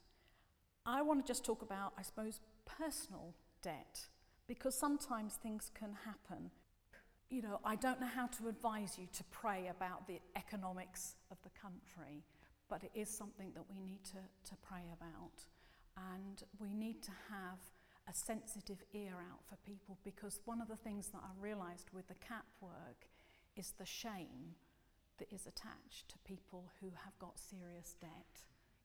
I 0.85 1.01
want 1.01 1.25
to 1.25 1.27
just 1.27 1.45
talk 1.45 1.61
about, 1.61 1.93
I 1.97 2.01
suppose, 2.01 2.41
personal 2.65 3.35
debt, 3.61 4.07
because 4.47 4.75
sometimes 4.75 5.35
things 5.35 5.71
can 5.73 5.95
happen 6.05 6.51
You 7.33 7.41
know, 7.41 7.59
I 7.65 7.77
don't 7.77 7.99
know 7.99 8.05
how 8.05 8.27
to 8.27 8.47
advise 8.47 8.95
you 8.99 9.07
to 9.11 9.23
pray 9.31 9.65
about 9.75 10.05
the 10.05 10.19
economics 10.35 11.15
of 11.31 11.37
the 11.41 11.49
country, 11.59 12.21
but 12.69 12.83
it 12.83 12.91
is 12.93 13.09
something 13.09 13.51
that 13.55 13.63
we 13.67 13.81
need 13.81 14.03
to, 14.13 14.21
to 14.51 14.55
pray 14.61 14.83
about. 14.93 15.41
And 15.97 16.43
we 16.59 16.75
need 16.75 17.01
to 17.01 17.11
have 17.31 17.57
a 18.07 18.13
sensitive 18.13 18.83
ear 18.93 19.15
out 19.31 19.39
for 19.49 19.55
people 19.65 19.97
because 20.03 20.41
one 20.45 20.61
of 20.61 20.67
the 20.67 20.75
things 20.75 21.07
that 21.07 21.23
I 21.23 21.31
realised 21.41 21.89
with 21.91 22.07
the 22.07 22.21
CAP 22.21 22.45
work 22.61 23.09
is 23.55 23.73
the 23.79 23.85
shame 23.85 24.53
that 25.17 25.33
is 25.33 25.47
attached 25.47 26.09
to 26.09 26.17
people 26.27 26.69
who 26.81 26.91
have 27.03 27.17
got 27.17 27.39
serious 27.39 27.95
debt. 27.99 28.43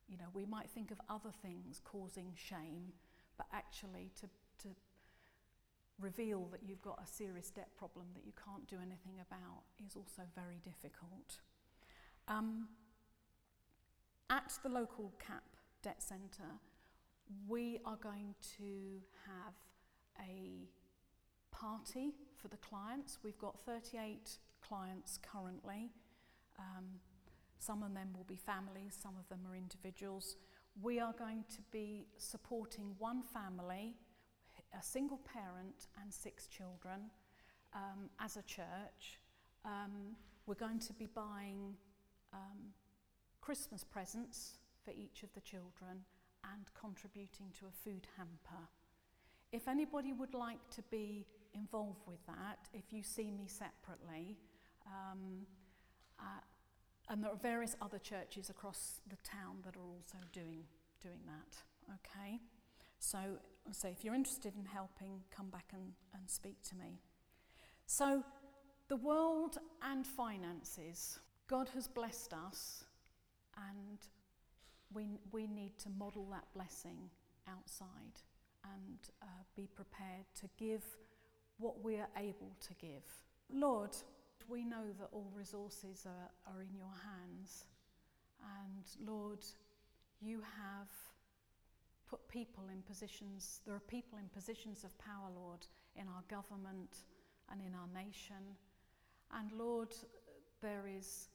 You 0.08 0.16
know, 0.16 0.32
we 0.32 0.46
might 0.46 0.70
think 0.70 0.90
of 0.90 1.02
other 1.10 1.32
things 1.42 1.82
causing 1.84 2.32
shame, 2.34 2.94
but 3.36 3.46
actually 3.52 4.10
to, 4.22 4.26
to 4.62 4.74
reveal 6.00 6.48
that 6.52 6.60
you've 6.66 6.82
got 6.82 7.00
a 7.02 7.06
serious 7.06 7.50
debt 7.50 7.68
problem 7.76 8.06
that 8.14 8.24
you 8.24 8.32
can't 8.44 8.66
do 8.68 8.76
anything 8.76 9.20
about 9.20 9.62
is 9.84 9.96
also 9.96 10.22
very 10.34 10.60
difficult. 10.62 11.40
Um, 12.28 12.68
at 14.30 14.52
the 14.62 14.68
local 14.68 15.12
CAP 15.18 15.42
Debt 15.82 16.02
Centre, 16.02 16.54
we 17.46 17.80
are 17.84 17.96
going 17.96 18.34
to 18.58 19.00
have 19.26 19.54
a 20.20 20.68
party 21.50 22.14
for 22.36 22.48
the 22.48 22.56
clients. 22.58 23.18
We've 23.22 23.38
got 23.38 23.58
38 23.64 24.38
clients 24.66 25.18
currently. 25.22 25.90
Um, 26.58 26.84
some 27.58 27.82
of 27.82 27.94
them 27.94 28.08
will 28.16 28.24
be 28.24 28.36
families, 28.36 28.96
some 29.00 29.14
of 29.18 29.28
them 29.28 29.40
are 29.50 29.56
individuals. 29.56 30.36
We 30.80 31.00
are 31.00 31.12
going 31.12 31.44
to 31.50 31.62
be 31.72 32.06
supporting 32.16 32.94
one 32.98 33.22
family, 33.22 33.94
a 34.78 34.82
single 34.82 35.18
parent 35.18 35.86
and 36.00 36.12
six 36.12 36.46
children, 36.46 37.10
um, 37.74 38.10
as 38.20 38.36
a 38.36 38.42
church. 38.42 39.20
Um, 39.64 40.16
we're 40.46 40.54
going 40.54 40.78
to 40.80 40.92
be 40.92 41.06
buying 41.06 41.74
um, 42.32 42.72
Christmas 43.40 43.84
presents 43.84 44.58
for 44.84 44.92
each 44.92 45.22
of 45.22 45.32
the 45.34 45.40
children 45.40 46.04
and 46.44 46.66
contributing 46.78 47.46
to 47.58 47.66
a 47.66 47.72
food 47.84 48.06
hamper. 48.16 48.68
If 49.52 49.68
anybody 49.68 50.12
would 50.12 50.34
like 50.34 50.60
to 50.70 50.82
be 50.90 51.26
involved 51.54 52.02
with 52.06 52.24
that, 52.26 52.68
if 52.72 52.92
you 52.92 53.02
see 53.02 53.30
me 53.30 53.46
separately, 53.46 54.36
um, 54.86 55.46
uh, 56.18 56.40
and 57.08 57.22
there 57.22 57.30
are 57.30 57.36
various 57.36 57.74
other 57.80 57.98
churches 57.98 58.50
across 58.50 59.00
the 59.08 59.16
town 59.16 59.58
that 59.64 59.76
are 59.76 59.86
also 59.86 60.18
doing, 60.32 60.64
doing 61.02 61.20
that. 61.26 61.56
Okay? 61.94 62.40
So, 62.98 63.18
so 63.74 63.88
if 63.88 64.04
you're 64.04 64.14
interested 64.14 64.54
in 64.56 64.64
helping, 64.64 65.20
come 65.34 65.50
back 65.50 65.66
and, 65.72 65.92
and 66.14 66.28
speak 66.28 66.62
to 66.70 66.76
me. 66.76 67.00
So, 67.86 68.22
the 68.88 68.96
world 68.96 69.58
and 69.82 70.06
finances. 70.06 71.18
God 71.46 71.70
has 71.74 71.88
blessed 71.88 72.34
us, 72.34 72.84
and 73.56 73.98
we, 74.92 75.18
we 75.32 75.46
need 75.46 75.78
to 75.78 75.90
model 75.90 76.26
that 76.30 76.44
blessing 76.54 77.10
outside 77.48 78.20
and 78.64 78.98
uh, 79.22 79.26
be 79.56 79.66
prepared 79.74 80.26
to 80.40 80.48
give 80.58 80.82
what 81.58 81.82
we 81.82 81.96
are 81.96 82.08
able 82.18 82.52
to 82.60 82.74
give. 82.74 83.04
Lord, 83.50 83.96
we 84.46 84.64
know 84.64 84.84
that 84.98 85.08
all 85.12 85.30
resources 85.34 86.06
are, 86.06 86.52
are 86.52 86.62
in 86.62 86.74
your 86.76 86.92
hands. 87.04 87.64
And 88.62 89.08
Lord, 89.08 89.44
you 90.20 90.40
have 90.40 90.88
put 92.08 92.28
people 92.28 92.64
in 92.72 92.82
positions, 92.82 93.60
there 93.66 93.74
are 93.74 93.80
people 93.80 94.18
in 94.18 94.28
positions 94.28 94.84
of 94.84 94.96
power, 94.98 95.30
Lord, 95.34 95.66
in 95.96 96.06
our 96.08 96.22
government 96.28 97.04
and 97.50 97.60
in 97.60 97.74
our 97.74 97.88
nation. 97.94 98.56
And 99.32 99.52
Lord, 99.52 99.94
there 100.62 100.86
is 100.88 101.28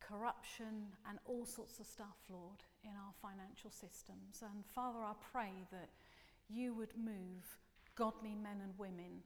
corruption 0.00 0.86
and 1.08 1.18
all 1.26 1.44
sorts 1.44 1.78
of 1.78 1.86
stuff, 1.86 2.16
Lord, 2.28 2.64
in 2.84 2.90
our 2.90 3.12
financial 3.20 3.70
systems. 3.70 4.42
And 4.42 4.64
Father, 4.74 5.00
I 5.00 5.12
pray 5.32 5.52
that 5.70 5.90
you 6.48 6.74
would 6.74 6.96
move 6.96 7.58
godly 7.94 8.34
men 8.34 8.60
and 8.62 8.72
women 8.78 9.22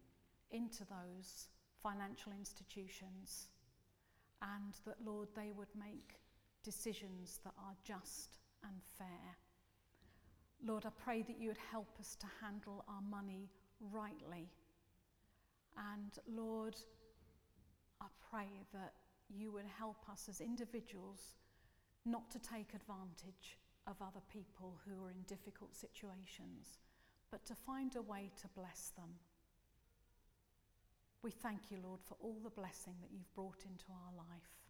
into 0.50 0.84
those 0.84 1.48
financial 1.82 2.32
institutions, 2.32 3.48
and 4.42 4.74
that, 4.84 4.96
Lord, 5.04 5.28
they 5.34 5.52
would 5.56 5.74
make 5.78 6.16
decisions 6.62 7.40
that 7.44 7.54
are 7.58 7.76
just 7.84 8.38
and 8.62 8.80
fair. 8.98 9.36
Lord, 10.66 10.86
I 10.86 10.90
pray 11.04 11.22
that 11.22 11.38
you 11.38 11.48
would 11.48 11.58
help 11.70 11.88
us 12.00 12.16
to 12.20 12.26
handle 12.40 12.84
our 12.88 13.02
money 13.02 13.50
rightly. 13.92 14.48
And 15.76 16.12
Lord, 16.26 16.76
I 18.00 18.06
pray 18.30 18.48
that 18.72 18.94
you 19.28 19.52
would 19.52 19.66
help 19.78 20.08
us 20.10 20.26
as 20.28 20.40
individuals 20.40 21.36
not 22.06 22.30
to 22.30 22.38
take 22.38 22.72
advantage 22.74 23.58
of 23.86 23.96
other 24.00 24.22
people 24.32 24.78
who 24.86 25.04
are 25.04 25.10
in 25.10 25.22
difficult 25.26 25.74
situations, 25.74 26.78
but 27.30 27.44
to 27.44 27.54
find 27.54 27.96
a 27.96 28.02
way 28.02 28.30
to 28.40 28.48
bless 28.56 28.92
them. 28.96 29.10
We 31.22 31.30
thank 31.30 31.70
you, 31.70 31.78
Lord, 31.82 32.00
for 32.02 32.16
all 32.20 32.38
the 32.42 32.50
blessing 32.50 32.94
that 33.02 33.10
you've 33.12 33.34
brought 33.34 33.64
into 33.66 33.84
our 33.90 34.16
life. 34.16 34.63